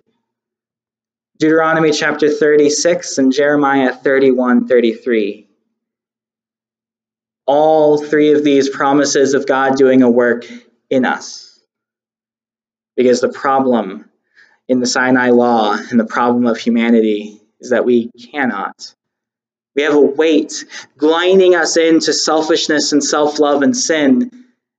Deuteronomy 1.38 1.92
chapter 1.92 2.32
36 2.32 3.20
and 3.20 3.32
Jeremiah 3.32 3.94
31 3.94 4.68
33. 4.68 5.48
All 7.46 8.04
three 8.04 8.34
of 8.34 8.44
these 8.44 8.70
promises 8.70 9.36
of 9.36 9.46
God 9.46 9.78
doing 9.78 10.02
a 10.02 10.10
work 10.10 10.48
in 10.90 11.06
us. 11.06 11.60
Because 12.96 13.22
the 13.22 13.30
problem 13.30 14.10
in 14.68 14.80
the 14.80 14.88
Sinai 14.88 15.30
law 15.30 15.74
and 15.74 16.00
the 16.00 16.06
problem 16.06 16.48
of 16.48 16.58
humanity 16.58 17.42
is 17.66 17.72
that 17.72 17.86
we 17.86 18.12
cannot. 18.12 18.96
We 19.76 19.82
have 19.84 19.96
a 19.96 20.00
weight 20.00 20.66
grinding 20.98 21.56
us 21.56 21.76
into 21.78 22.14
selfishness 22.14 22.94
and 22.94 23.04
self 23.04 23.40
love 23.40 23.62
and 23.62 23.76
sin 23.76 24.32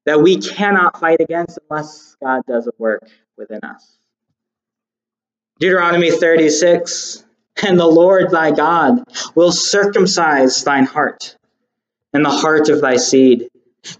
that 0.06 0.22
we 0.22 0.38
cannot 0.38 0.98
fight 0.98 1.20
against 1.20 1.58
unless 1.68 2.16
God 2.22 2.42
does 2.46 2.66
a 2.66 2.72
work 2.78 3.02
within 3.36 3.60
us. 3.62 3.98
Deuteronomy 5.58 6.10
36 6.10 7.24
And 7.64 7.78
the 7.78 7.86
Lord 7.86 8.30
thy 8.30 8.52
God 8.52 9.02
will 9.34 9.52
circumcise 9.52 10.62
thine 10.62 10.86
heart 10.86 11.36
and 12.12 12.24
the 12.24 12.30
heart 12.30 12.68
of 12.68 12.80
thy 12.80 12.96
seed, 12.96 13.48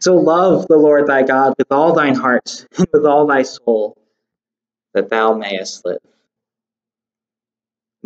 to 0.00 0.12
love 0.12 0.66
the 0.68 0.76
Lord 0.76 1.06
thy 1.06 1.22
God 1.22 1.54
with 1.58 1.70
all 1.70 1.92
thine 1.92 2.14
heart 2.14 2.66
and 2.78 2.86
with 2.92 3.04
all 3.04 3.26
thy 3.26 3.42
soul, 3.42 3.96
that 4.94 5.10
thou 5.10 5.34
mayest 5.34 5.84
live. 5.84 5.98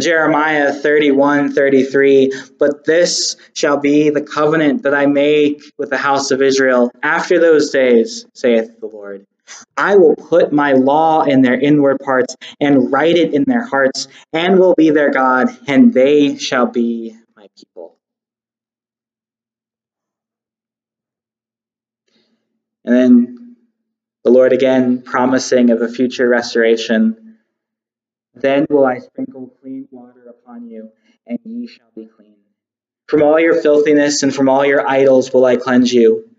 Jeremiah 0.01 0.73
31 0.73 1.53
33, 1.53 2.33
but 2.59 2.85
this 2.85 3.37
shall 3.55 3.79
be 3.79 4.11
the 4.11 4.23
covenant 4.23 4.83
that 4.83 4.95
I 4.95 5.07
make 5.07 5.63
with 5.79 5.91
the 5.91 5.99
house 5.99 6.31
of 6.31 6.43
Israel 6.43 6.91
after 7.03 7.39
those 7.39 7.71
days, 7.71 8.27
saith 8.35 8.81
the 8.81 8.87
Lord. 8.87 9.27
I 9.77 9.97
will 9.97 10.17
put 10.17 10.53
my 10.53 10.73
law 10.73 11.23
in 11.23 11.43
their 11.43 11.59
inward 11.59 11.99
parts 12.01 12.37
and 12.61 12.93
write 12.93 13.17
it 13.17 13.35
in 13.35 13.45
their 13.47 13.67
hearts, 13.67 14.09
and 14.33 14.59
will 14.59 14.75
be 14.75 14.91
their 14.91 15.11
God, 15.11 15.49
and 15.67 15.93
they 15.93 16.37
shall 16.37 16.67
be 16.67 17.17
my 17.37 17.49
people. 17.57 17.97
And 22.85 22.95
then 22.95 23.57
the 24.25 24.31
Lord 24.31 24.53
again 24.53 25.03
promising 25.03 25.71
of 25.71 25.83
a 25.83 25.89
future 25.89 26.29
restoration. 26.29 27.30
Then 28.41 28.67
will 28.71 28.87
I 28.87 28.99
sprinkle 28.99 29.55
clean 29.61 29.87
water 29.91 30.27
upon 30.29 30.69
you, 30.69 30.91
and 31.27 31.39
ye 31.45 31.67
shall 31.67 31.91
be 31.95 32.07
clean. 32.07 32.37
From 33.07 33.23
all 33.23 33.39
your 33.39 33.61
filthiness 33.61 34.23
and 34.23 34.35
from 34.35 34.49
all 34.49 34.65
your 34.65 34.89
idols 34.89 35.33
will 35.33 35.45
I 35.45 35.57
cleanse 35.57 35.93
you. 35.93 36.31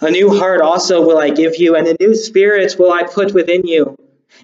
A 0.00 0.10
new 0.10 0.36
heart 0.36 0.60
also 0.60 1.06
will 1.06 1.18
I 1.18 1.30
give 1.30 1.56
you, 1.56 1.76
and 1.76 1.86
a 1.86 1.96
new 2.00 2.14
spirit 2.14 2.74
will 2.78 2.90
I 2.90 3.04
put 3.04 3.32
within 3.32 3.66
you. 3.66 3.96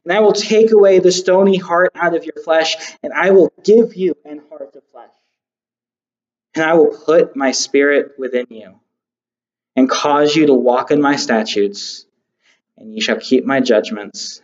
And 0.04 0.12
I 0.12 0.20
will 0.20 0.32
take 0.32 0.70
away 0.70 1.00
the 1.00 1.10
stony 1.10 1.56
heart 1.56 1.90
out 1.94 2.14
of 2.14 2.24
your 2.24 2.36
flesh, 2.44 2.76
and 3.02 3.12
I 3.12 3.30
will 3.30 3.52
give 3.64 3.96
you 3.96 4.14
an 4.24 4.40
heart 4.48 4.74
of 4.76 4.82
flesh. 4.92 5.10
And 6.54 6.64
I 6.64 6.74
will 6.74 6.96
put 6.96 7.34
my 7.34 7.50
spirit 7.50 8.12
within 8.18 8.46
you, 8.50 8.78
and 9.74 9.88
cause 9.88 10.36
you 10.36 10.46
to 10.46 10.54
walk 10.54 10.90
in 10.92 11.00
my 11.00 11.16
statutes, 11.16 12.06
and 12.76 12.92
ye 12.94 13.00
shall 13.00 13.18
keep 13.18 13.44
my 13.44 13.60
judgments 13.60 14.40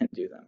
and 0.00 0.08
do 0.12 0.28
them. 0.28 0.44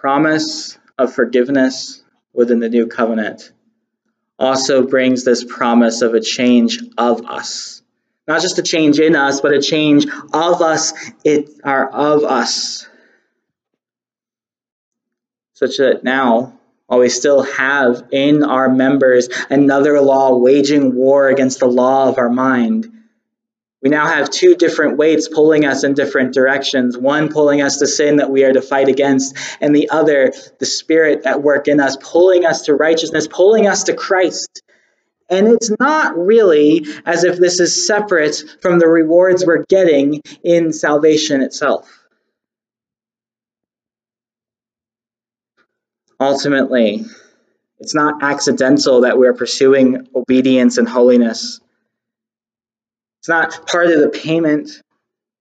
Promise 0.00 0.78
of 0.98 1.12
forgiveness 1.14 2.02
within 2.32 2.60
the 2.60 2.68
new 2.68 2.86
covenant 2.86 3.52
also 4.38 4.86
brings 4.86 5.24
this 5.24 5.42
promise 5.42 6.02
of 6.02 6.14
a 6.14 6.20
change 6.20 6.78
of 6.98 7.24
us. 7.26 7.82
Not 8.28 8.42
just 8.42 8.58
a 8.58 8.62
change 8.62 8.98
in 8.98 9.16
us, 9.16 9.40
but 9.40 9.54
a 9.54 9.62
change 9.62 10.06
of 10.32 10.60
us, 10.60 10.92
it 11.24 11.48
are 11.64 11.88
of 11.88 12.24
us. 12.24 12.86
Such 15.54 15.78
that 15.78 16.04
now, 16.04 16.58
while 16.86 17.00
we 17.00 17.08
still 17.08 17.42
have 17.42 18.08
in 18.12 18.44
our 18.44 18.68
members 18.68 19.28
another 19.48 20.00
law 20.00 20.36
waging 20.36 20.94
war 20.94 21.28
against 21.28 21.60
the 21.60 21.66
law 21.66 22.08
of 22.08 22.18
our 22.18 22.28
mind, 22.28 22.95
we 23.82 23.90
now 23.90 24.06
have 24.06 24.30
two 24.30 24.56
different 24.56 24.96
weights 24.96 25.28
pulling 25.28 25.66
us 25.66 25.84
in 25.84 25.94
different 25.94 26.32
directions. 26.32 26.96
One 26.96 27.28
pulling 27.28 27.60
us 27.60 27.78
to 27.78 27.86
sin 27.86 28.16
that 28.16 28.30
we 28.30 28.44
are 28.44 28.52
to 28.52 28.62
fight 28.62 28.88
against, 28.88 29.36
and 29.60 29.76
the 29.76 29.90
other, 29.90 30.32
the 30.58 30.66
Spirit 30.66 31.26
at 31.26 31.42
work 31.42 31.68
in 31.68 31.78
us, 31.78 31.96
pulling 32.00 32.46
us 32.46 32.62
to 32.62 32.74
righteousness, 32.74 33.28
pulling 33.28 33.66
us 33.66 33.84
to 33.84 33.94
Christ. 33.94 34.62
And 35.28 35.48
it's 35.48 35.70
not 35.78 36.16
really 36.16 36.86
as 37.04 37.24
if 37.24 37.36
this 37.36 37.60
is 37.60 37.86
separate 37.86 38.42
from 38.62 38.78
the 38.78 38.88
rewards 38.88 39.44
we're 39.44 39.64
getting 39.68 40.22
in 40.42 40.72
salvation 40.72 41.42
itself. 41.42 41.92
Ultimately, 46.18 47.04
it's 47.78 47.94
not 47.94 48.22
accidental 48.22 49.02
that 49.02 49.18
we're 49.18 49.34
pursuing 49.34 50.08
obedience 50.14 50.78
and 50.78 50.88
holiness. 50.88 51.60
It's 53.26 53.28
not 53.28 53.66
part 53.66 53.88
of 53.88 54.00
the 54.00 54.08
payment, 54.08 54.70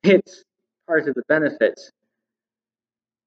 it's 0.02 0.44
part 0.88 1.08
of 1.08 1.14
the 1.14 1.22
benefit. 1.30 1.80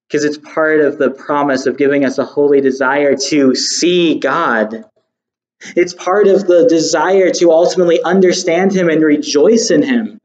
Because 0.09 0.25
it's 0.25 0.37
part 0.37 0.81
of 0.81 0.99
the 0.99 1.13
promise 1.13 1.67
of 1.67 1.77
giving 1.77 2.05
us 2.05 2.19
a 2.19 2.25
holy 2.25 2.61
desire 2.61 3.15
to 3.29 3.55
see 3.55 4.19
God. 4.19 4.85
It's 5.77 5.95
part 5.95 6.27
of 6.27 6.49
the 6.49 6.67
desire 6.69 7.31
to 7.35 7.53
ultimately 7.53 8.03
understand 8.03 8.73
Him 8.73 8.89
and 8.89 9.01
rejoice 9.01 9.71
in 9.71 9.83
Him. 9.85 10.19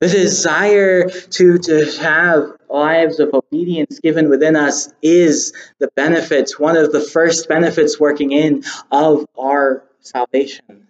The 0.00 0.08
desire 0.08 1.08
to, 1.08 1.58
to 1.58 1.92
have 2.00 2.56
lives 2.68 3.20
of 3.20 3.32
obedience 3.32 4.00
given 4.00 4.28
within 4.28 4.56
us 4.56 4.92
is 5.00 5.52
the 5.78 5.90
benefits, 5.94 6.58
one 6.58 6.76
of 6.76 6.90
the 6.90 7.00
first 7.00 7.48
benefits 7.48 8.00
working 8.00 8.32
in 8.32 8.64
of 8.90 9.26
our 9.38 9.84
salvation. 10.00 10.88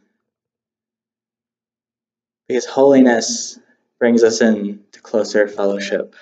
Because 2.51 2.67
holiness 2.67 3.61
brings 4.01 4.25
us 4.25 4.41
into 4.41 5.01
closer 5.03 5.47
fellowship 5.47 6.17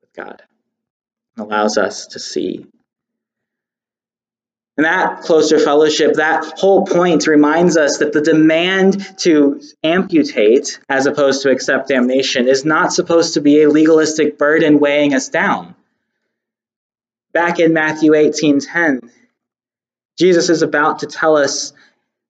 with 0.00 0.12
God 0.12 0.42
and 1.36 1.46
allows 1.46 1.78
us 1.78 2.08
to 2.08 2.18
see. 2.18 2.66
And 4.76 4.84
that 4.84 5.20
closer 5.20 5.60
fellowship, 5.60 6.14
that 6.14 6.58
whole 6.58 6.84
point 6.84 7.28
reminds 7.28 7.76
us 7.76 7.98
that 7.98 8.12
the 8.12 8.20
demand 8.20 9.06
to 9.18 9.60
amputate 9.84 10.80
as 10.88 11.06
opposed 11.06 11.42
to 11.42 11.50
accept 11.52 11.90
damnation 11.90 12.48
is 12.48 12.64
not 12.64 12.92
supposed 12.92 13.34
to 13.34 13.40
be 13.40 13.62
a 13.62 13.70
legalistic 13.70 14.36
burden 14.36 14.80
weighing 14.80 15.14
us 15.14 15.28
down. 15.28 15.76
Back 17.32 17.60
in 17.60 17.72
Matthew 17.72 18.14
18:10, 18.14 19.12
Jesus 20.18 20.50
is 20.50 20.62
about 20.62 20.98
to 20.98 21.06
tell 21.06 21.36
us 21.36 21.72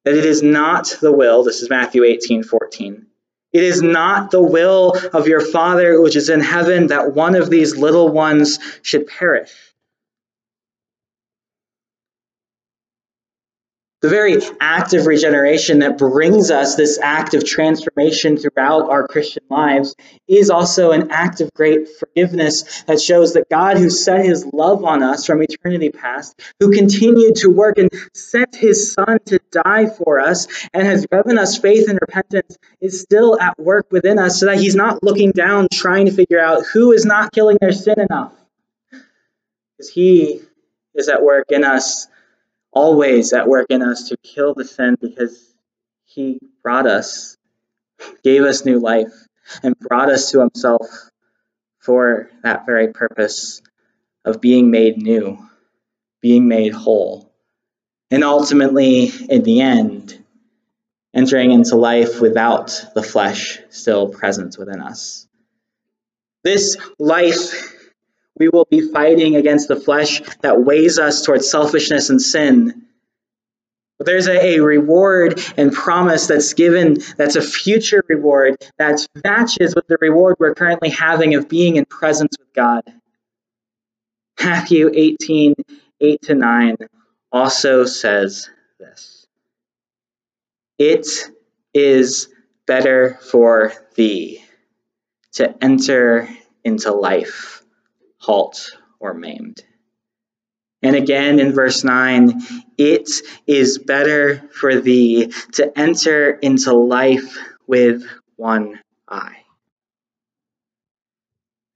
that 0.05 0.19
it 0.19 0.27
is 0.27 0.43
not 0.43 0.99
the 1.01 1.13
will, 1.13 1.45
this 1.45 1.63
is 1.63 1.71
Matthew 1.71 2.03
18:14 2.03 3.07
it 3.53 3.63
is 3.63 3.83
not 3.83 4.31
the 4.31 4.43
will 4.43 4.95
of 5.13 5.27
your 5.27 5.41
Father 5.41 6.01
which 6.01 6.17
is 6.17 6.29
in 6.29 6.41
heaven 6.41 6.89
that 6.89 7.15
one 7.15 7.35
of 7.35 7.51
these 7.51 7.77
little 7.77 8.09
ones 8.09 8.59
should 8.83 9.07
perish. 9.07 9.51
The 14.01 14.09
very 14.09 14.37
act 14.61 14.95
of 14.95 15.07
regeneration 15.07 15.81
that 15.81 15.99
brings 15.99 16.53
us 16.53 16.77
this 16.77 17.01
act 17.01 17.35
of 17.35 17.45
transformation 17.45 18.37
throughout 18.37 18.89
our 18.91 19.09
Christian 19.09 19.43
lives 19.51 19.97
is 20.29 20.51
also 20.51 20.93
an 20.93 21.11
act 21.11 21.41
of 21.41 21.53
great 21.53 21.89
forgiveness 21.89 22.85
that 22.85 23.01
shows 23.01 23.35
that 23.35 23.49
God, 23.49 23.77
who 23.77 23.91
set 23.91 24.25
his 24.25 24.47
love 24.53 24.85
on 24.85 25.03
us 25.03 25.27
from 25.27 25.43
eternity 25.43 25.91
past, 25.91 26.41
who 26.61 26.73
continued 26.73 27.37
to 27.37 27.51
work 27.51 27.79
and 27.79 27.91
sent 28.15 28.55
his 28.55 28.93
Son 28.93 29.19
to 29.27 29.41
die 29.51 29.87
for 29.87 30.21
us, 30.21 30.47
and 30.73 30.87
has 30.87 31.05
given 31.05 31.37
us 31.37 31.59
faith 31.59 31.89
and 31.89 31.99
repentance, 32.01 32.57
is 32.81 33.01
still 33.01 33.41
at 33.41 33.59
work 33.59 33.91
within 33.91 34.21
us 34.21 34.39
so 34.39 34.47
that 34.47 34.59
he's 34.59 34.77
not 34.77 35.03
looking 35.03 35.33
down 35.33 35.67
trying 35.73 36.07
to 36.07 36.13
figure 36.13 36.39
out 36.39 36.65
who 36.73 36.93
is 36.93 37.05
not 37.05 37.33
killing 37.33 37.59
their 37.61 37.73
sin 37.73 37.99
enough. 37.99 38.33
Because 38.93 39.91
he 39.91 40.41
is 40.95 41.09
at 41.09 41.25
work 41.25 41.47
in 41.51 41.65
us 41.65 42.07
always 42.79 43.33
at 43.33 43.49
work 43.49 43.67
in 43.71 43.83
us 43.83 44.09
to 44.09 44.17
kill 44.19 44.55
the 44.55 44.65
sin 44.65 44.97
because 45.01 45.53
he 46.05 46.39
brought 46.63 46.87
us, 46.87 47.37
gave 48.23 48.45
us 48.45 48.65
new 48.65 48.79
life, 48.79 49.13
and 49.65 49.77
brought 49.81 50.09
us 50.09 50.31
to 50.31 50.39
himself 50.39 50.87
for 51.81 52.31
that 52.45 52.67
very 52.67 52.93
purpose 52.93 53.63
of 54.25 54.41
being 54.41 54.71
made 54.71 54.97
new, 54.97 55.39
being 56.21 56.47
made 56.47 56.73
whole, 56.73 57.33
and 58.13 58.23
ultimately, 58.23 59.11
in 59.29 59.43
the 59.43 59.61
end, 59.61 60.25
entering 61.13 61.51
into 61.51 61.75
life 61.75 62.21
without 62.21 62.85
the 62.95 63.03
flesh 63.03 63.59
still 63.71 64.09
present 64.09 64.57
within 64.57 64.81
us. 64.81 65.27
This 66.45 66.77
life 67.01 67.75
we 68.39 68.49
will 68.49 68.67
be 68.71 68.81
fighting 68.93 69.37
against 69.37 69.69
the 69.69 69.77
flesh 69.77 70.21
that 70.43 70.63
weighs 70.63 70.99
us 70.99 71.23
towards 71.23 71.51
selfishness 71.51 72.11
and 72.11 72.21
sin. 72.21 72.85
But 73.99 74.07
there's 74.07 74.29
a, 74.29 74.57
a, 74.57 74.61
reward 74.61 75.41
and 75.57 75.73
promise 75.73 76.29
that's 76.29 76.55
given 76.55 76.99
that's 77.17 77.35
a 77.35 77.43
future 77.43 78.05
reward 78.09 78.57
that 78.79 79.05
matches 79.25 79.75
with 79.75 79.89
the 79.89 79.99
reward 80.01 80.37
we're 80.39 80.55
currently 80.55 80.91
having 80.91 81.35
of 81.35 81.49
being 81.49 81.77
in 81.77 81.85
presence 81.85 82.37
with 82.39 82.53
God. 82.55 82.85
Matthew 84.41 84.91
18, 84.95 85.55
8 86.01 86.23
to 86.23 86.35
9 86.35 86.77
also 87.33 87.85
says 87.85 88.49
this 88.79 89.27
It 90.79 91.09
is 91.75 92.29
better 92.67 93.19
for 93.21 93.73
thee 93.97 94.45
to 95.33 95.57
enter 95.63 96.29
into 96.63 96.93
life 96.93 97.58
halt, 98.29 98.77
or 99.01 99.15
maimed. 99.15 99.65
And 100.83 100.95
again 100.95 101.41
in 101.41 101.55
verse 101.55 101.83
9, 101.83 102.43
it 102.77 103.09
is 103.47 103.79
better 103.79 104.43
for 104.53 104.79
thee 104.79 105.33
to 105.53 105.73
enter 105.79 106.31
into 106.31 106.75
life 106.75 107.39
with 107.67 108.05
one 108.37 108.81
eye. 109.09 109.39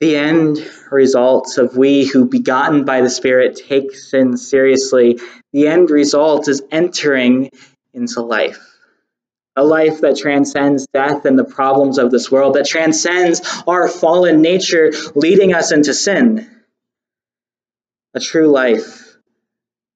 The 0.01 0.17
end 0.17 0.59
result 0.91 1.57
of 1.57 1.75
we 1.79 2.05
who, 2.05 2.29
begotten 2.29 2.85
by 2.85 3.01
the 3.01 3.09
Spirit, 3.09 3.57
take 3.67 3.95
sin 3.95 4.37
seriously, 4.37 5.21
the 5.55 5.69
end 5.69 5.89
result 5.89 6.49
is 6.49 6.63
entering 6.71 7.49
into 7.95 8.21
life 8.21 8.72
a 9.55 9.65
life 9.65 10.01
that 10.01 10.17
transcends 10.17 10.87
death 10.87 11.25
and 11.25 11.39
the 11.39 11.45
problems 11.45 11.99
of 11.99 12.11
this 12.11 12.31
world, 12.31 12.55
that 12.55 12.67
transcends 12.67 13.41
our 13.67 13.89
fallen 13.89 14.41
nature, 14.41 14.93
leading 15.15 15.55
us 15.55 15.73
into 15.73 15.93
sin. 15.93 16.51
A 18.15 18.21
true 18.21 18.49
life, 18.49 19.17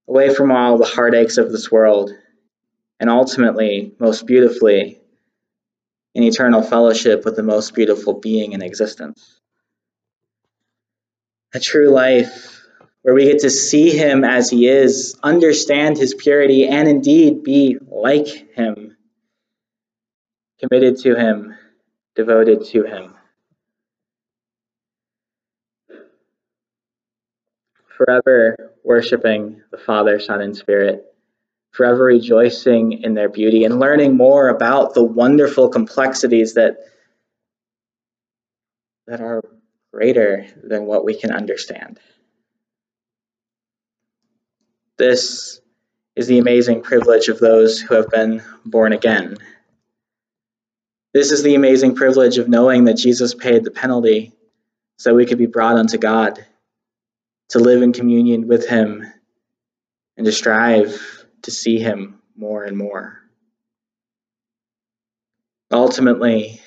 away 0.08 0.34
from 0.34 0.52
all 0.52 0.78
the 0.78 0.84
heartaches 0.84 1.38
of 1.38 1.50
this 1.52 1.70
world, 1.70 2.10
and 3.00 3.10
ultimately, 3.10 3.94
most 3.98 4.26
beautifully, 4.26 5.00
in 6.14 6.22
eternal 6.22 6.62
fellowship 6.62 7.24
with 7.24 7.36
the 7.36 7.42
most 7.42 7.74
beautiful 7.74 8.14
being 8.14 8.52
in 8.52 8.62
existence. 8.62 9.40
A 11.54 11.60
true 11.60 11.90
life 11.90 12.62
where 13.02 13.14
we 13.14 13.26
get 13.26 13.40
to 13.40 13.50
see 13.50 13.90
him 13.90 14.24
as 14.24 14.50
he 14.50 14.66
is, 14.66 15.16
understand 15.22 15.96
his 15.96 16.12
purity, 16.12 16.66
and 16.66 16.88
indeed 16.88 17.44
be 17.44 17.78
like 17.86 18.26
him, 18.54 18.95
committed 20.60 20.98
to 20.98 21.14
him, 21.14 21.54
devoted 22.14 22.64
to 22.66 22.84
him. 22.84 23.14
Forever 27.96 28.72
worshiping 28.84 29.62
the 29.70 29.78
Father, 29.78 30.20
Son, 30.20 30.40
and 30.40 30.56
Spirit, 30.56 31.04
forever 31.72 32.04
rejoicing 32.04 32.92
in 33.04 33.14
their 33.14 33.28
beauty 33.28 33.64
and 33.64 33.80
learning 33.80 34.16
more 34.16 34.48
about 34.48 34.94
the 34.94 35.02
wonderful 35.02 35.68
complexities 35.68 36.54
that, 36.54 36.76
that 39.06 39.20
are 39.20 39.42
greater 39.92 40.46
than 40.62 40.86
what 40.86 41.04
we 41.04 41.18
can 41.18 41.32
understand. 41.32 41.98
This 44.98 45.60
is 46.14 46.26
the 46.26 46.38
amazing 46.38 46.82
privilege 46.82 47.28
of 47.28 47.38
those 47.38 47.80
who 47.80 47.94
have 47.94 48.08
been 48.08 48.42
born 48.64 48.92
again. 48.92 49.36
This 51.16 51.32
is 51.32 51.42
the 51.42 51.54
amazing 51.54 51.94
privilege 51.94 52.36
of 52.36 52.46
knowing 52.46 52.84
that 52.84 52.98
Jesus 52.98 53.32
paid 53.32 53.64
the 53.64 53.70
penalty 53.70 54.34
so 54.98 55.14
we 55.14 55.24
could 55.24 55.38
be 55.38 55.46
brought 55.46 55.78
unto 55.78 55.96
God, 55.96 56.44
to 57.48 57.58
live 57.58 57.80
in 57.80 57.94
communion 57.94 58.48
with 58.48 58.68
Him, 58.68 59.02
and 60.18 60.26
to 60.26 60.30
strive 60.30 61.24
to 61.44 61.50
see 61.50 61.78
Him 61.78 62.20
more 62.36 62.64
and 62.64 62.76
more. 62.76 63.18
Ultimately, 65.70 66.60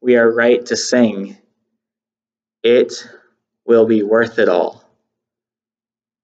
we 0.00 0.16
are 0.16 0.32
right 0.32 0.64
to 0.64 0.78
sing, 0.78 1.36
It 2.62 3.06
will 3.66 3.84
be 3.84 4.02
worth 4.02 4.38
it 4.38 4.48
all 4.48 4.82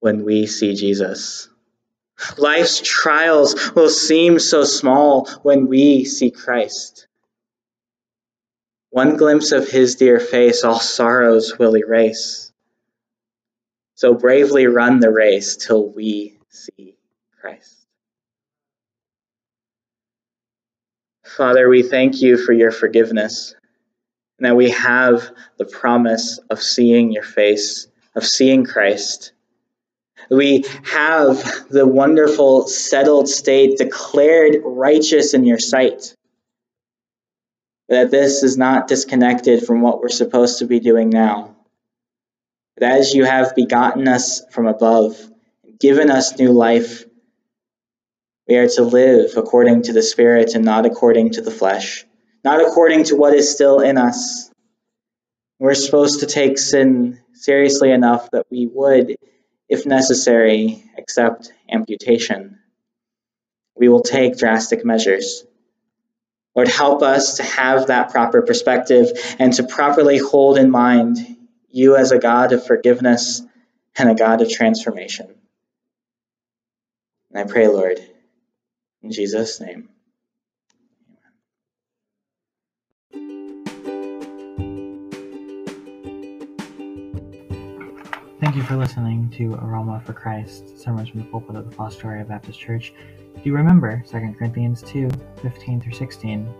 when 0.00 0.24
we 0.24 0.46
see 0.46 0.74
Jesus. 0.74 1.50
Life's 2.38 2.80
trials 2.80 3.74
will 3.74 3.90
seem 3.90 4.38
so 4.38 4.64
small 4.64 5.28
when 5.42 5.66
we 5.66 6.06
see 6.06 6.30
Christ. 6.30 7.06
One 8.96 9.18
glimpse 9.18 9.52
of 9.52 9.68
his 9.68 9.96
dear 9.96 10.18
face, 10.18 10.64
all 10.64 10.80
sorrows 10.80 11.58
will 11.58 11.76
erase. 11.76 12.50
So 13.94 14.14
bravely 14.14 14.68
run 14.68 15.00
the 15.00 15.10
race 15.10 15.58
till 15.58 15.86
we 15.86 16.38
see 16.48 16.96
Christ. 17.38 17.86
Father, 21.26 21.68
we 21.68 21.82
thank 21.82 22.22
you 22.22 22.38
for 22.38 22.54
your 22.54 22.70
forgiveness 22.70 23.54
and 24.38 24.46
that 24.46 24.56
we 24.56 24.70
have 24.70 25.30
the 25.58 25.66
promise 25.66 26.38
of 26.48 26.62
seeing 26.62 27.12
your 27.12 27.22
face, 27.22 27.88
of 28.14 28.24
seeing 28.24 28.64
Christ 28.64 29.34
we 30.30 30.64
have 30.82 31.68
the 31.68 31.86
wonderful 31.86 32.66
settled 32.66 33.28
state 33.28 33.78
declared 33.78 34.56
righteous 34.64 35.34
in 35.34 35.44
your 35.44 35.60
sight. 35.60 36.16
That 37.88 38.10
this 38.10 38.42
is 38.42 38.56
not 38.56 38.88
disconnected 38.88 39.64
from 39.66 39.80
what 39.80 40.00
we're 40.00 40.08
supposed 40.08 40.58
to 40.58 40.66
be 40.66 40.80
doing 40.80 41.10
now. 41.10 41.54
That 42.78 42.98
as 42.98 43.14
you 43.14 43.24
have 43.24 43.54
begotten 43.54 44.08
us 44.08 44.42
from 44.50 44.66
above, 44.66 45.16
given 45.78 46.10
us 46.10 46.38
new 46.38 46.52
life, 46.52 47.04
we 48.48 48.56
are 48.56 48.68
to 48.68 48.82
live 48.82 49.36
according 49.36 49.82
to 49.82 49.92
the 49.92 50.02
Spirit 50.02 50.54
and 50.54 50.64
not 50.64 50.86
according 50.86 51.32
to 51.32 51.42
the 51.42 51.50
flesh, 51.50 52.04
not 52.44 52.60
according 52.60 53.04
to 53.04 53.16
what 53.16 53.34
is 53.34 53.50
still 53.50 53.80
in 53.80 53.98
us. 53.98 54.50
We're 55.58 55.74
supposed 55.74 56.20
to 56.20 56.26
take 56.26 56.58
sin 56.58 57.20
seriously 57.32 57.90
enough 57.90 58.30
that 58.32 58.46
we 58.50 58.66
would 58.66 59.16
if 59.68 59.84
necessary, 59.84 60.84
accept 60.96 61.52
amputation. 61.70 62.58
We 63.76 63.88
will 63.88 64.02
take 64.02 64.38
drastic 64.38 64.84
measures. 64.84 65.44
Lord, 66.56 66.68
help 66.68 67.02
us 67.02 67.36
to 67.36 67.42
have 67.42 67.88
that 67.88 68.10
proper 68.10 68.40
perspective 68.40 69.36
and 69.38 69.52
to 69.52 69.64
properly 69.64 70.16
hold 70.16 70.56
in 70.56 70.70
mind 70.70 71.18
you 71.68 71.96
as 71.96 72.12
a 72.12 72.18
God 72.18 72.54
of 72.54 72.66
forgiveness 72.66 73.42
and 73.98 74.10
a 74.10 74.14
God 74.14 74.40
of 74.40 74.50
transformation. 74.50 75.34
And 77.30 77.38
I 77.38 77.52
pray, 77.52 77.68
Lord, 77.68 78.00
in 79.02 79.12
Jesus' 79.12 79.60
name. 79.60 79.90
Thank 88.40 88.56
you 88.56 88.62
for 88.62 88.76
listening 88.76 89.30
to 89.36 89.54
Aroma 89.54 90.00
for 90.06 90.14
Christ, 90.14 90.78
sermons 90.78 91.10
from 91.10 91.20
the 91.20 91.26
pulpit 91.26 91.56
of 91.56 91.68
the 91.68 91.76
Fostoria 91.76 92.26
Baptist 92.26 92.58
Church. 92.58 92.94
Do 93.36 93.42
you 93.50 93.54
remember 93.54 94.02
2 94.10 94.34
Corinthians 94.36 94.82
2 94.82 95.08
15 95.42 95.80
through 95.80 95.92
16? 95.92 96.52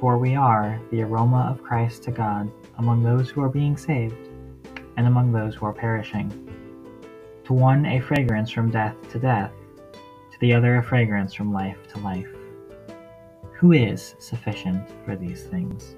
For 0.00 0.18
we 0.18 0.34
are 0.34 0.80
the 0.90 1.02
aroma 1.02 1.48
of 1.50 1.62
Christ 1.62 2.02
to 2.04 2.10
God 2.10 2.50
among 2.78 3.02
those 3.02 3.30
who 3.30 3.42
are 3.42 3.48
being 3.48 3.76
saved 3.76 4.28
and 4.96 5.06
among 5.06 5.32
those 5.32 5.54
who 5.54 5.66
are 5.66 5.72
perishing. 5.72 6.30
To 7.44 7.52
one, 7.52 7.86
a 7.86 8.00
fragrance 8.00 8.50
from 8.50 8.70
death 8.70 8.96
to 9.10 9.18
death, 9.18 9.52
to 10.32 10.40
the 10.40 10.54
other, 10.54 10.78
a 10.78 10.82
fragrance 10.82 11.34
from 11.34 11.52
life 11.52 11.76
to 11.92 12.00
life. 12.00 12.34
Who 13.52 13.72
is 13.72 14.16
sufficient 14.18 14.88
for 15.04 15.16
these 15.16 15.44
things? 15.44 15.94